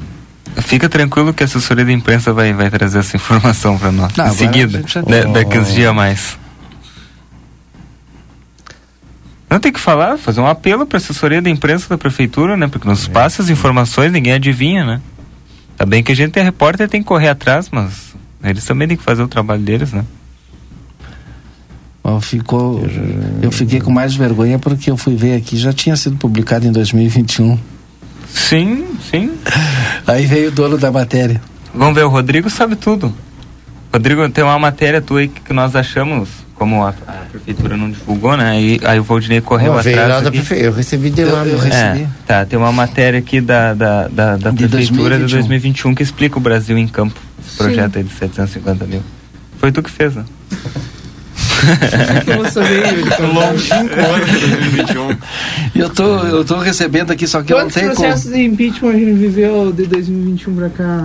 [0.56, 4.12] Fica tranquilo que a assessoria da imprensa vai, vai trazer essa informação pra nós.
[4.16, 5.32] Não, em seguida, a já da- tem.
[5.32, 6.38] daqui uns dias a mais.
[9.48, 12.68] Não tem que falar, fazer um apelo pra assessoria da imprensa da prefeitura, né?
[12.68, 15.00] Porque nos passa as informações, ninguém adivinha, né?
[15.76, 18.96] Tá bem que a gente é repórter tem que correr atrás, mas eles também têm
[18.96, 20.04] que fazer o trabalho deles, né?
[22.22, 22.82] Ficou,
[23.40, 26.72] eu fiquei com mais vergonha porque eu fui ver aqui, já tinha sido publicado em
[26.72, 27.56] 2021.
[28.32, 29.32] Sim, sim.
[30.06, 31.40] Aí veio o dono da matéria.
[31.74, 33.14] Vamos ver, o Rodrigo sabe tudo.
[33.92, 38.36] Rodrigo, tem uma matéria tua aí que nós achamos, como a, a prefeitura não divulgou,
[38.36, 38.50] né?
[38.50, 40.08] Aí, aí o Valdinei correu veio atrás.
[40.08, 40.54] lá da prefe...
[40.54, 41.44] Eu recebi de lá.
[41.44, 41.64] Eu- eu né?
[41.64, 42.02] recebi.
[42.04, 45.26] É, tá, tem uma matéria aqui da, da, da, da De prefeitura 2021.
[45.26, 47.18] de 2021 que explica o Brasil em campo.
[47.44, 49.02] Esse projeto aí de 750 mil.
[49.58, 50.24] Foi tu que fez, né?
[52.26, 55.16] Eu tá- Longínquo ano de 2021.
[55.74, 58.08] E eu tô, eu tô recebendo aqui, só que eu não Quantos tenho como.
[58.08, 61.04] processos de impeachment a gente viveu de 2021 pra cá?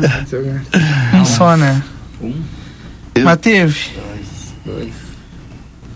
[1.14, 1.82] Um só, né?
[3.24, 3.76] Mas teve.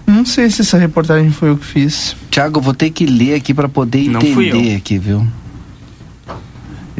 [0.06, 2.16] Não sei se essa reportagem foi eu que fiz.
[2.32, 4.78] Tiago, eu vou ter que ler aqui para poder Não fui entender eu.
[4.78, 5.26] aqui, viu?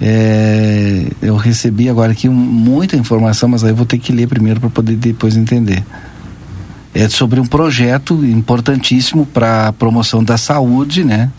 [0.02, 4.28] É, eu recebi agora aqui um- muita informação, mas aí eu vou ter que ler
[4.28, 5.84] primeiro para poder depois entender.
[6.94, 11.30] É sobre um projeto importantíssimo para a promoção da saúde, né?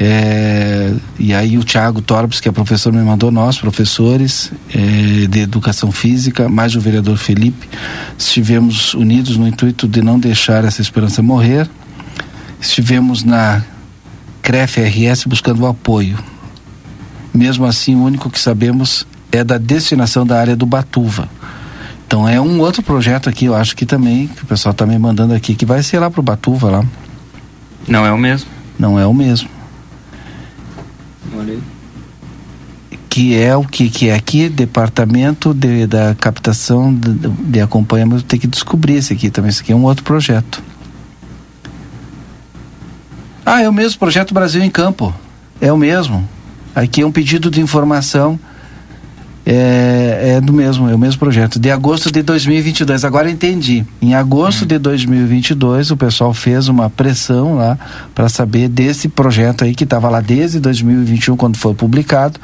[0.00, 5.40] É, e aí o Tiago Torbes, que é professor, me mandou nós, professores é, de
[5.40, 7.68] educação física, mais o vereador Felipe,
[8.16, 11.68] estivemos unidos no intuito de não deixar essa esperança morrer.
[12.60, 13.62] Estivemos na
[14.40, 16.16] CREF RS buscando o apoio.
[17.34, 21.28] Mesmo assim, o único que sabemos é da destinação da área do Batuva.
[22.08, 24.98] Então é um outro projeto aqui, eu acho que também, que o pessoal está me
[24.98, 26.84] mandando aqui, que vai ser lá pro Batuva lá.
[27.86, 28.48] Não é o mesmo.
[28.78, 29.50] Não é o mesmo.
[31.36, 31.58] Olha
[33.18, 38.38] que é o que, que é aqui, departamento de, da captação de, de acompanhamento, tem
[38.38, 40.62] que descobrir esse aqui também, esse aqui é um outro projeto.
[43.44, 45.12] Ah, é o mesmo projeto Brasil em Campo,
[45.60, 46.28] é o mesmo.
[46.72, 48.38] Aqui é um pedido de informação
[49.50, 51.58] É, é do mesmo, é o mesmo projeto.
[51.58, 53.02] De agosto de 2022.
[53.02, 53.82] Agora entendi.
[54.02, 57.78] Em agosto de 2022, o pessoal fez uma pressão lá
[58.14, 62.38] para saber desse projeto aí que estava lá desde 2021, quando foi publicado.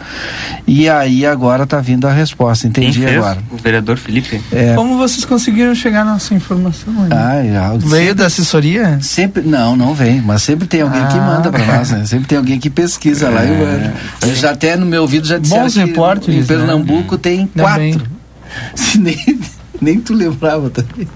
[0.66, 2.66] E aí agora está vindo a resposta.
[2.66, 3.18] Entendi Quem fez?
[3.18, 3.38] agora.
[3.50, 4.40] O vereador Felipe.
[4.50, 6.94] É, Como vocês conseguiram chegar nessa informação?
[7.02, 7.08] aí?
[7.12, 8.98] Ah, é, Veio sempre- da assessoria?
[9.02, 11.36] Sempre, não, não vem, mas sempre tem alguém que Ah.
[11.36, 12.06] manda para nós, né?
[12.06, 13.92] Sempre tem alguém que pesquisa lá e manda.
[14.22, 16.46] Eu já até no meu ouvido já disseram Bons que repórteres, em né?
[16.94, 18.06] Pernambuco tem Ainda quatro.
[18.74, 19.40] Se nem,
[19.80, 21.08] nem tu lembrava também.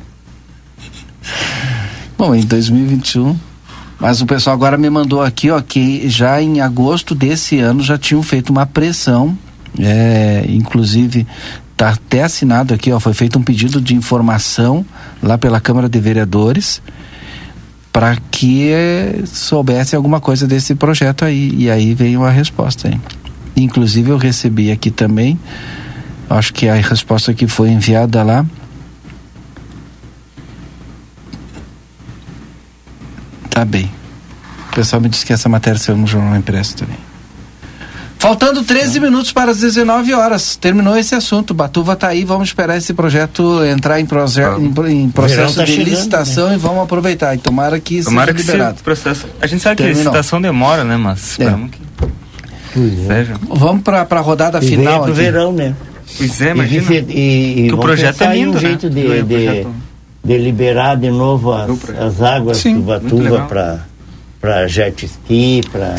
[2.17, 3.37] Bom, em 2021.
[4.01, 7.99] Mas o pessoal agora me mandou aqui, ó, que já em agosto desse ano já
[7.99, 9.37] tinham feito uma pressão,
[9.79, 11.27] é, inclusive
[11.77, 14.87] tá até assinado aqui, ó, foi feito um pedido de informação
[15.21, 16.81] lá pela Câmara de Vereadores
[17.93, 18.71] para que
[19.27, 21.53] soubesse alguma coisa desse projeto aí.
[21.57, 23.01] E aí veio a resposta aí.
[23.63, 25.39] Inclusive eu recebi aqui também,
[26.31, 28.45] acho que a resposta que foi enviada lá.
[33.51, 33.91] Tá bem.
[34.71, 36.97] O pessoal me disse que essa matéria saiu no Jornal Impresso também.
[38.21, 40.57] Faltando 13 minutos para as 19 horas.
[40.57, 41.55] Terminou esse assunto.
[41.55, 42.25] Batuva tá aí.
[42.25, 46.53] Vamos esperar esse projeto entrar em, proje- em pro- em processo tá de chegando, licitação
[46.53, 47.35] e vamos aproveitar.
[47.35, 48.83] E tomara que Tomara seja que liberado.
[48.83, 49.27] processo.
[49.41, 50.13] A gente sabe que a Terminou.
[50.13, 50.97] licitação demora, né?
[50.97, 51.71] Mas esperamos
[53.07, 53.35] seja.
[53.49, 55.21] Vamos para a rodada E vem final pro aqui.
[55.21, 55.75] verão, né?
[56.17, 56.83] Pois é, E, imagina.
[56.83, 58.61] vice- e, e Que o projeto é lindo, um né?
[58.61, 59.71] jeito de, O de, projeto-
[60.25, 63.87] de liberar de novo as, as águas Sim, do Batuva para
[64.41, 65.97] para jet ski, para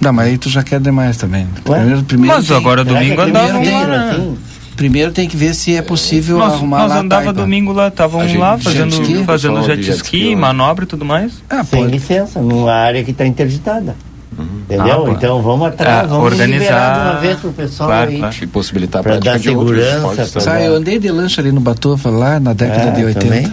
[0.00, 1.46] Não, mas aí tu já quer demais também.
[1.64, 4.10] Primeiro, primeiro Mas tem- agora domingo Primeiro andava tem- lá, né?
[4.12, 4.38] assim.
[4.76, 7.40] Primeiro tem que ver se é possível Nós, arrumar nós lá a andava taipa.
[7.42, 9.24] domingo lá, estavam lá jet fazendo ski?
[9.24, 10.38] fazendo jet jet ski, ó.
[10.38, 11.32] manobra e tudo mais.
[11.50, 13.94] Ah, sem licença, numa área que está interditada.
[14.38, 15.06] Entendeu?
[15.06, 18.18] Ah, então vamos atrás, Ah, vamos organizar- de uma vez pro pessoal Claro, aí.
[18.18, 18.34] claro.
[18.40, 20.40] E possibilitar a Pra prática dar de outros segurança, pra.
[20.40, 23.26] Sai, eu andei de lancha ali no Batuva lá na década Ah, de 80.
[23.26, 23.52] também?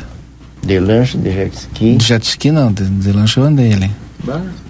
[0.63, 1.95] De lanche, de jet ski.
[1.95, 3.91] De jet ski não, de, de lancha eu andei ali.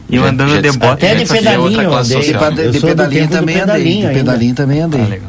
[0.10, 0.94] E eu andando de bota.
[0.94, 2.04] Até de pedalinho.
[2.04, 4.02] De, de do pedalinho também andei.
[4.02, 5.22] De pedalinho também andei.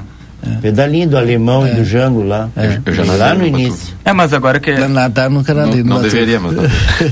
[0.61, 2.49] Pedalinho do alemão e do Jango lá.
[2.87, 3.95] Eu já lá nadei no no início.
[4.05, 6.55] É, mas agora que nadar nunca nadei Não deveria, mas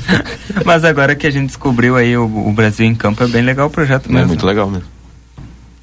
[0.65, 3.67] mas agora que a gente descobriu aí o, o Brasil em campo é bem legal
[3.67, 4.29] o projeto é mesmo.
[4.29, 4.87] muito legal mesmo.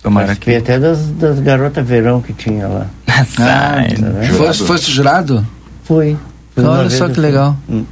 [0.02, 2.88] Tomara que Participei até das, das garotas verão que tinha lá.
[3.40, 3.84] Ah,
[4.36, 5.46] fosse, fosse jurado?
[5.84, 6.18] Fui.
[6.58, 7.22] Uma Olha só que assim.
[7.22, 7.56] legal.
[7.70, 7.86] Hum.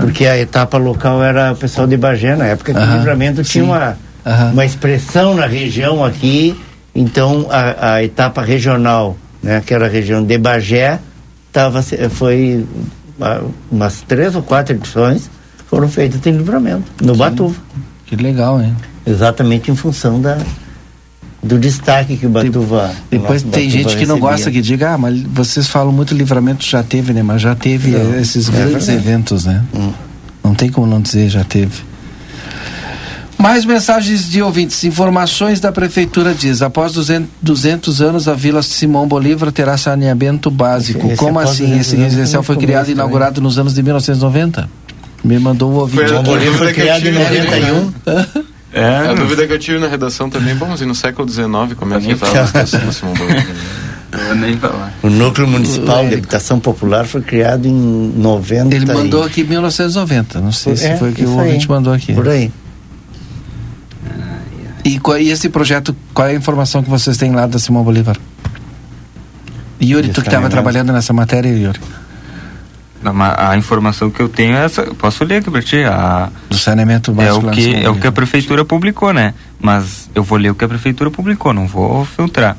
[0.00, 3.42] Porque a etapa local era o pessoal de Bagé, na época que o Aham, livramento
[3.44, 3.70] tinha sim.
[3.70, 3.96] uma,
[4.26, 4.50] Aham.
[4.52, 6.58] uma expressão na região aqui,
[6.94, 10.98] então a, a etapa regional, né, que era a região de Bagé,
[11.52, 12.66] tava, foi
[13.70, 15.30] umas três ou quatro edições
[15.66, 17.56] foram feitas em livramento, no Batuva.
[18.06, 18.76] Que legal, hein?
[19.06, 20.36] Exatamente em função da,
[21.42, 22.92] do destaque que o Batuva.
[23.10, 24.30] Depois tem Batuva gente que não recebia.
[24.30, 27.22] gosta que diga, ah, mas vocês falam muito livramento, já teve, né?
[27.22, 29.08] Mas já teve Não, esses é grandes verdade.
[29.08, 29.64] eventos, né?
[29.74, 29.92] Hum.
[30.44, 31.82] Não tem como não dizer, já teve.
[33.42, 34.84] Mais mensagens de ouvintes.
[34.84, 41.00] Informações da Prefeitura diz: após 200, 200 anos, a Vila Simão Bolívar terá saneamento básico.
[41.00, 41.64] Esse- esse Como assim?
[41.66, 44.70] 200 Esse residencial foi criado e inaugurado nos anos de 1990?
[45.24, 46.06] Me mandou o ouvinte.
[46.06, 47.92] Foi a dúvida foi criado em tive, 91.
[48.06, 48.26] né?
[48.74, 51.94] É, A dúvida que eu tive na redação também, bom, assim, no século XIX, como
[51.94, 53.46] é que estava a situação do Simão Bolívar?
[55.02, 58.74] O Núcleo Municipal de Habitação Popular foi criado em 90.
[58.76, 60.38] Ele mandou aqui 1990.
[60.38, 62.12] Não sei se É, foi o que o ouvinte mandou aqui.
[62.12, 62.52] Por aí.
[64.84, 68.16] E, e esse projeto, qual é a informação que vocês têm lá da Simão Bolívar?
[69.80, 71.80] Yuri, tu que estava trabalhando nessa matéria, Yuri?
[73.02, 74.82] Não, a informação que eu tenho é essa.
[74.94, 75.82] Posso ler aqui pra ti?
[75.82, 79.12] A, Do saneamento é, básico o lá na que, é o que a prefeitura publicou,
[79.12, 79.34] né?
[79.60, 82.56] Mas eu vou ler o que a prefeitura publicou, não vou filtrar.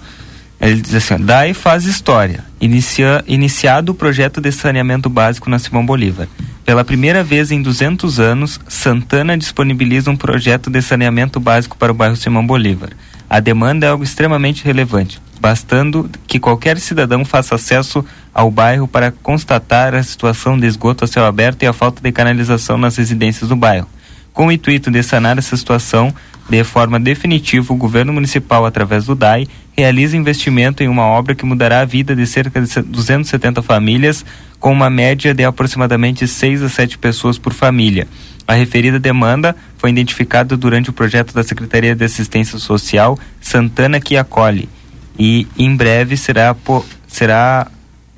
[0.59, 2.43] Ele diz assim: DAI faz história.
[2.59, 6.27] Inicia, iniciado o projeto de saneamento básico na Simão Bolívar.
[6.65, 11.95] Pela primeira vez em 200 anos, Santana disponibiliza um projeto de saneamento básico para o
[11.95, 12.91] bairro Simão Bolívar.
[13.30, 19.11] A demanda é algo extremamente relevante, bastando que qualquer cidadão faça acesso ao bairro para
[19.11, 23.49] constatar a situação de esgoto a céu aberto e a falta de canalização nas residências
[23.49, 23.88] do bairro.
[24.31, 26.14] Com o intuito de sanar essa situação,
[26.49, 31.45] de forma definitiva, o governo municipal, através do DAI, realiza investimento em uma obra que
[31.45, 34.26] mudará a vida de cerca de 270 famílias,
[34.64, 38.07] com uma média de aproximadamente 6 a 7 pessoas por família.
[38.48, 44.15] A referida demanda foi identificada durante o projeto da Secretaria de Assistência Social Santana que
[44.15, 44.69] acolhe
[45.19, 46.56] e em breve será,
[47.06, 47.68] será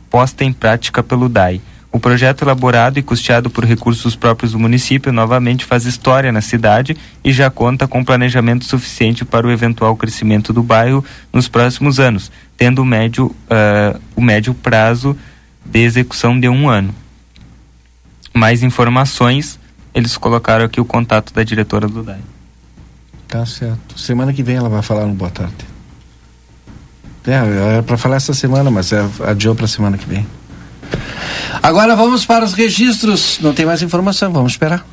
[0.07, 1.59] posta em prática pelo DAI.
[1.91, 6.95] O projeto elaborado e custeado por recursos próprios do município novamente faz história na cidade
[7.23, 11.03] e já conta com planejamento suficiente para o eventual crescimento do bairro
[11.33, 15.17] nos próximos anos, tendo médio, uh, o médio prazo
[15.65, 16.93] de execução de um ano.
[18.33, 19.59] Mais informações,
[19.93, 22.19] eles colocaram aqui o contato da diretora do DAI.
[23.27, 23.97] Tá certo.
[23.99, 25.53] Semana que vem ela vai falar no Boa Tarde.
[27.27, 30.25] É, era para falar essa semana, mas é, adiou para semana que vem.
[31.63, 33.39] Agora vamos para os registros.
[33.41, 34.85] Não tem mais informação, vamos esperar.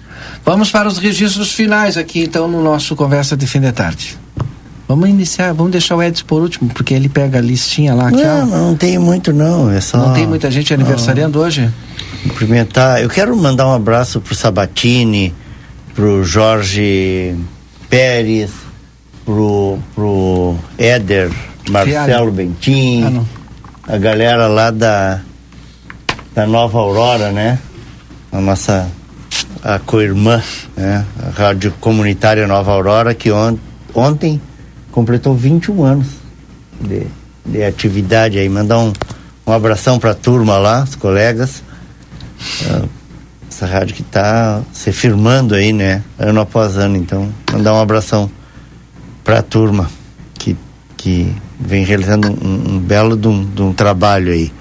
[0.45, 4.19] Vamos para os registros finais aqui, então, no nosso Conversa de Fim de Tarde.
[4.89, 8.09] Vamos iniciar, vamos deixar o Edson por último, porque ele pega a listinha lá.
[8.09, 9.97] Aqui, não, não tem muito não, é só...
[9.97, 11.47] Não tem muita gente aniversariando não.
[11.47, 11.73] hoje?
[12.25, 15.35] Cumprimentar, eu quero mandar um abraço pro Sabatini,
[15.95, 17.35] pro Jorge
[17.89, 18.51] Pérez,
[19.25, 21.31] pro, pro Éder
[21.71, 23.25] Marcelo Bentin,
[23.87, 25.21] ah, a galera lá da
[26.35, 27.59] da Nova Aurora, né?
[28.31, 28.89] A nossa
[29.63, 30.43] a co-irmã,
[30.77, 31.05] né?
[31.23, 33.57] A Rádio Comunitária Nova Aurora, que on,
[33.95, 34.41] ontem
[34.93, 36.07] completou 21 anos
[36.81, 37.07] de,
[37.45, 38.49] de atividade aí.
[38.49, 38.93] Mandar um,
[39.47, 41.63] um abração para a turma lá, os colegas.
[42.63, 42.89] Uh,
[43.51, 46.03] essa rádio que está se firmando aí, né?
[46.19, 46.97] Ano após ano.
[46.97, 48.31] Então, mandar um abração
[49.25, 49.91] para a turma
[50.35, 50.57] que,
[50.97, 54.53] que vem realizando um, um belo de um, de um trabalho aí.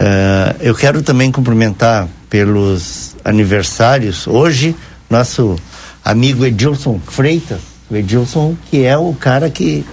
[0.00, 4.26] Uh, eu quero também cumprimentar pelos aniversários.
[4.26, 4.76] Hoje,
[5.10, 5.56] nosso
[6.04, 9.84] amigo Edilson Freitas, o Edilson, que é o cara que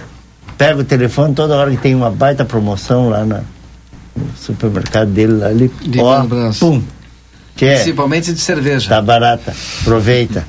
[0.56, 3.42] pega o telefone toda hora que tem uma baita promoção lá na,
[4.16, 6.24] no supermercado dele, lá ele, de ó,
[6.58, 6.82] pum,
[7.54, 8.88] que é, Principalmente de cerveja.
[8.88, 10.46] Tá barata, aproveita.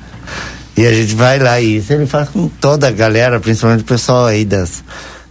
[0.76, 3.86] e a gente vai lá e isso ele faz com toda a galera, principalmente o
[3.86, 4.84] pessoal aí das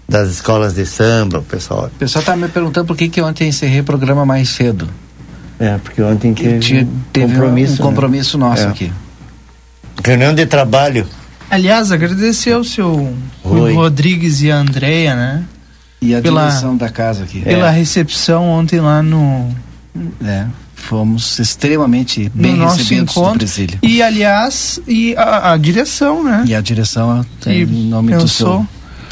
[0.09, 1.87] das escolas de samba, o pessoal.
[1.87, 4.89] O pessoal tá me perguntando por que que ontem encerrei o programa mais cedo.
[5.59, 8.47] É, porque ontem que tinha teve compromisso, um, um compromisso né?
[8.47, 8.67] nosso é.
[8.67, 8.93] aqui.
[10.05, 11.07] Reunião de trabalho.
[11.51, 13.73] Aliás, agradecer ao seu Rui.
[13.73, 15.45] Rodrigues e a Andreia, né?
[16.01, 17.41] E a pela, direção da casa aqui.
[17.41, 17.71] Pela é.
[17.71, 19.49] recepção ontem lá no.
[20.25, 20.47] É
[20.77, 23.49] fomos extremamente bem no nosso recebidos encontro.
[23.83, 26.45] no E aliás, e a, a, direção, né?
[26.47, 28.65] E a direção tem em nome do seu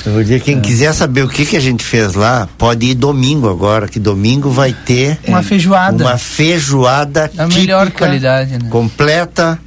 [0.04, 0.60] eu vou dizer, quem é.
[0.60, 4.50] quiser saber o que, que a gente fez lá, pode ir domingo agora, que domingo
[4.50, 6.04] vai ter uma feijoada.
[6.04, 8.68] Uma feijoada da melhor qualidade, né?
[8.68, 9.58] Completa,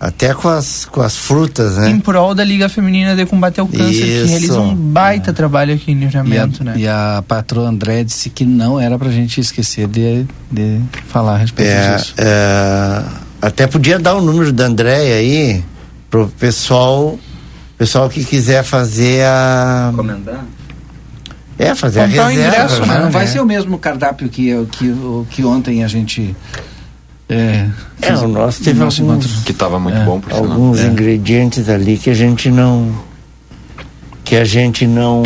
[0.00, 1.90] até com as, com as frutas, né?
[1.90, 4.24] Em prol da Liga Feminina de Combate ao Câncer, Isso.
[4.24, 5.34] que realiza um baita é.
[5.34, 6.74] trabalho aqui em Livramento, né?
[6.76, 11.38] E a patroa André disse que não era pra gente esquecer de, de falar a
[11.38, 12.14] respeito é, disso.
[12.16, 13.04] É,
[13.42, 15.62] até podia dar o número da André aí
[16.08, 17.18] pro pessoal
[17.80, 19.88] Pessoal que quiser fazer a.
[19.90, 20.44] Encomendar?
[21.58, 22.56] É, fazer Comprar a reserva.
[22.56, 22.98] ingresso, né?
[22.98, 24.94] Não vai ser o mesmo cardápio que, que,
[25.30, 26.36] que ontem a gente.
[27.32, 27.68] É,
[28.02, 29.28] é o nosso teve alguns, encontro.
[29.44, 30.86] que estava muito é, bom por alguns é.
[30.88, 32.92] ingredientes ali que a gente não
[34.24, 35.22] que a gente não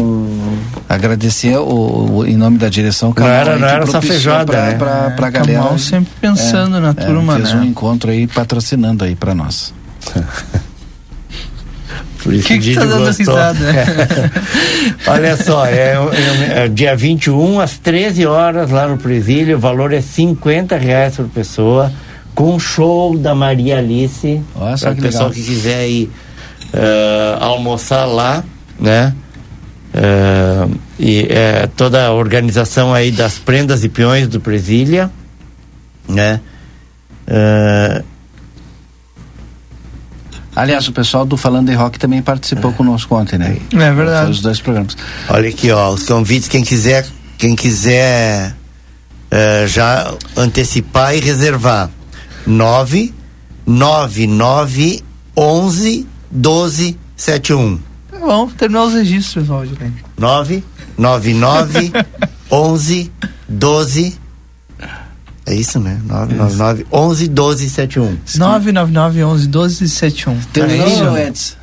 [0.87, 4.75] agradecer o, o em nome da direção não era, não era só feijoada pra, né?
[4.75, 7.61] pra, pra, pra galera sempre pensando é, na turma fez né?
[7.61, 9.73] um encontro aí patrocinando aí para nós
[12.25, 13.59] Por isso que, que tá dando risada?
[15.07, 19.93] Olha só, é, é, é, dia 21 às 13 horas lá no presídio, o valor
[19.93, 21.93] é 50 reais por pessoa,
[22.35, 24.41] com show da Maria Alice.
[24.81, 26.11] Para o pessoal que quiser ir
[26.73, 28.43] uh, almoçar lá,
[28.81, 29.15] né?
[29.95, 35.11] Uh, e é, toda a organização aí das prendas e peões do Presília,
[36.09, 36.41] né?
[37.29, 38.14] Uh,
[40.57, 42.75] Aliás, o pessoal do Falando em Rock também participou é.
[42.75, 43.59] conosco ontem, né?
[43.73, 44.31] É verdade.
[44.31, 44.97] Os dois programas.
[45.29, 47.07] Olha aqui, ó, os convites, quem quiser,
[47.37, 48.55] quem quiser
[49.33, 51.91] uh, já antecipar e reservar.
[52.47, 53.13] 9
[53.67, 55.03] 99
[55.37, 57.79] 11 12 71.
[58.11, 59.77] Tá bom, terminar os registros, Valdir.
[60.19, 60.63] 9
[60.97, 61.93] 99
[62.51, 63.13] 11
[63.49, 64.24] 12
[65.47, 66.01] é isso, né?
[66.07, 68.19] 999 11 12 71.
[68.37, 70.41] 999 11 12 71.
[70.53, 71.55] Terminou, Edson?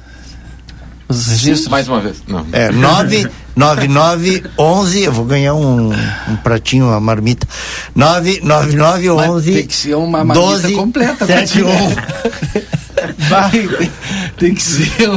[1.08, 1.68] Os registros?
[1.68, 2.24] Mais uma vez.
[2.28, 2.45] Não.
[2.53, 7.48] É, 999 11, eu vou ganhar um, um pratinho, uma marmita.
[7.95, 11.68] 999 11 tem que ser uma marmita 12 completa, 71.
[13.30, 13.69] Vai,
[14.38, 15.10] tem que ser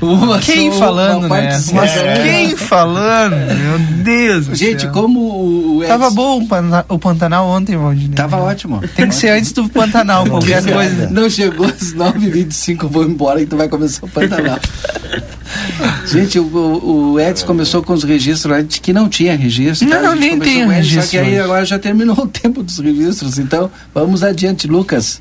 [0.00, 1.62] uma Quem só, falando, uma né?
[1.72, 2.22] Mas é.
[2.22, 3.34] quem falando?
[3.36, 4.46] Meu Deus.
[4.58, 5.82] Gente, como o.
[5.82, 5.92] Edson...
[5.92, 6.46] Tava bom
[6.88, 8.10] o Pantanal ontem, Valdir.
[8.10, 8.80] Tava ótimo.
[8.94, 11.08] Tem que ser antes do Pantanal, qualquer coisa.
[11.10, 14.58] Não chegou às 9h25, eu vou embora e tu vai começar o Pantanal.
[16.06, 19.88] Gente, o, o, o Edson começou com os registros antes que não tinha registro.
[19.88, 20.10] Não, tá?
[20.10, 23.70] Gente nem tem registro Só que aí agora já terminou o tempo dos registros, então
[23.94, 25.20] vamos adiante, Lucas.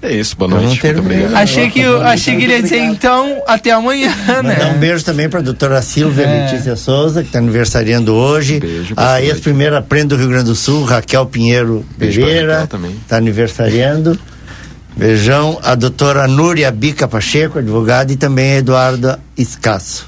[0.00, 0.80] É isso, boa noite.
[0.84, 1.34] Muito obrigado.
[1.34, 4.78] Achei que, eu, achei que ele ia dizer, então, até amanhã, Mandar um né?
[4.78, 6.44] beijo também para a doutora Silvia É.
[6.44, 8.60] Letícia Souza, que está aniversariando hoje.
[8.60, 12.68] Beijo a ex-primeira prenda do Rio Grande do Sul, Raquel Pinheiro Beijo Pereira,
[13.02, 14.18] está aniversariando.
[14.96, 15.60] Beijão.
[15.62, 20.07] A doutora Núria Bica Pacheco, advogada, e também a Eduarda Escasso.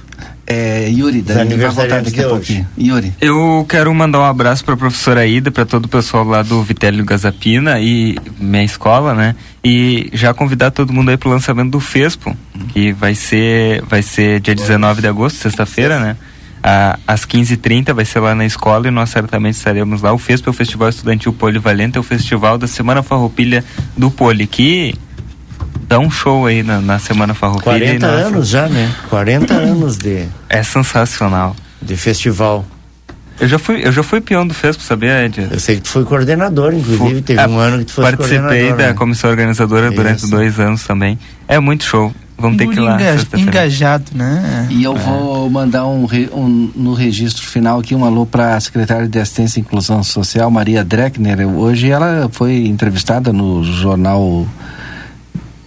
[0.52, 2.66] É, Yuri, ele vai voltar daqui a pouquinho.
[2.76, 3.12] Yuri.
[3.20, 6.60] Eu quero mandar um abraço para a professora Ida, para todo o pessoal lá do
[6.64, 9.36] Vitélio Gazapina e minha escola, né?
[9.62, 12.36] E já convidar todo mundo aí pro lançamento do Fespo,
[12.72, 16.16] que vai ser vai ser dia 19 de agosto, sexta-feira, né?
[17.06, 20.12] Às 15h30 vai ser lá na escola e nós certamente estaremos lá.
[20.12, 23.64] O Fespo é o Festival Estudantil Polivalente, é o festival da Semana Farroupilha
[23.96, 24.96] do Poli, que
[25.90, 27.74] dá um show aí na, na Semana Farroupilha.
[27.76, 28.94] e 40 nossa, anos já, né?
[29.10, 31.54] 40 anos de, É sensacional.
[31.82, 32.64] de festival.
[33.40, 35.48] Eu já fui, eu já fui peão do Fespo, sabia, Ed?
[35.50, 38.04] Eu sei que tu foi coordenador, inclusive, Fu- teve ah, um ano que tu foi
[38.04, 38.76] Participei coordenador.
[38.76, 38.92] da né?
[38.92, 40.30] comissão organizadora durante Isso.
[40.30, 41.18] dois anos também.
[41.48, 42.12] É muito show.
[42.38, 42.96] Vamos ter que ir lá.
[43.36, 44.66] engajado, né?
[44.70, 48.60] E eu vou mandar um, re- um- no registro final aqui um alô para a
[48.60, 51.46] secretária de Assistência e Inclusão Social, Maria Dreckner.
[51.48, 54.46] Hoje ela foi entrevistada no jornal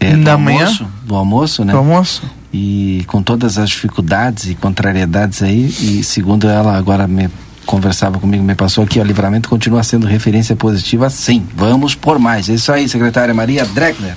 [0.06, 0.66] é, do Da manhã?
[0.66, 1.72] almoço, do almoço, né?
[1.72, 2.24] Do almoço.
[2.54, 7.30] E com todas as dificuldades e contrariedades aí, e segundo ela agora me
[7.66, 11.48] conversava comigo, me passou aqui, o livramento continua sendo referência positiva, sim.
[11.56, 12.50] Vamos por mais.
[12.50, 14.16] É isso aí, secretária Maria Dreckner,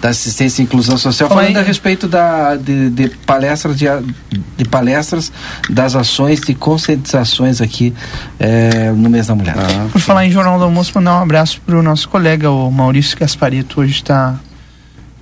[0.00, 3.86] da Assistência e Inclusão Social, Fala falando a respeito da, de, de palestras, de,
[4.56, 5.32] de palestras
[5.68, 7.94] das ações de conscientizações aqui
[8.38, 9.54] eh, no mês da mulher.
[9.92, 13.80] Por falar em Jornal do Almoço, mandar um abraço pro nosso colega, o Maurício Gasparito,
[13.80, 14.38] hoje está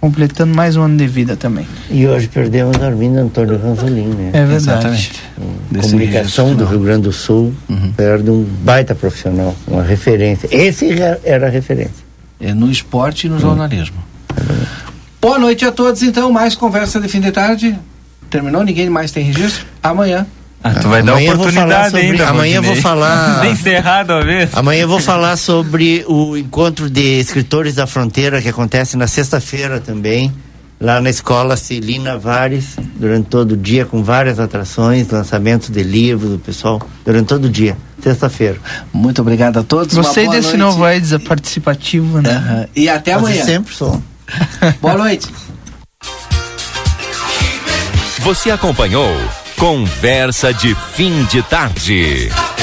[0.00, 1.66] completando mais um ano de vida também.
[1.90, 4.30] E hoje perdemos Armindo Antônio Ranzolin, né?
[4.32, 4.54] É verdade.
[4.54, 5.22] Exatamente.
[5.80, 6.64] Comunicação do.
[6.64, 7.52] Rio Grande do Sul
[7.96, 10.48] perde um baita profissional, uma referência.
[10.50, 12.06] Esse era- era a referência.
[12.40, 13.96] É no esporte e no jornalismo.
[15.20, 16.30] Boa noite a todos, então.
[16.30, 17.76] Mais conversa de fim de tarde.
[18.30, 18.62] Terminou?
[18.62, 19.66] Ninguém mais tem registro?
[19.82, 20.26] Amanhã.
[20.62, 22.28] Ah, tu vai dar vou falar oportunidade sobre- ainda.
[22.28, 24.50] amanhã eu vou falar- Nem encerrado a vez.
[24.52, 29.78] Amanhã eu vou falar sobre o encontro de escritores da fronteira que acontece na sexta-feira
[29.80, 30.32] também,
[30.80, 36.30] lá na escola Celina Vares, durante todo o dia, com várias atrações, lançamentos de livros
[36.32, 38.56] do pessoal, durante todo o dia, sexta-feira.
[38.92, 39.94] Muito obrigado a todos.
[39.94, 40.72] Gostei Uma boa desse noite.
[40.76, 42.66] novo Edsa participativo, né?
[42.74, 43.40] E até Mas amanhã.
[43.40, 44.02] eu sempre sou.
[44.82, 45.26] Boa noite.
[48.18, 49.08] Você acompanhou
[49.58, 52.57] Conversa de Fim de Tarde.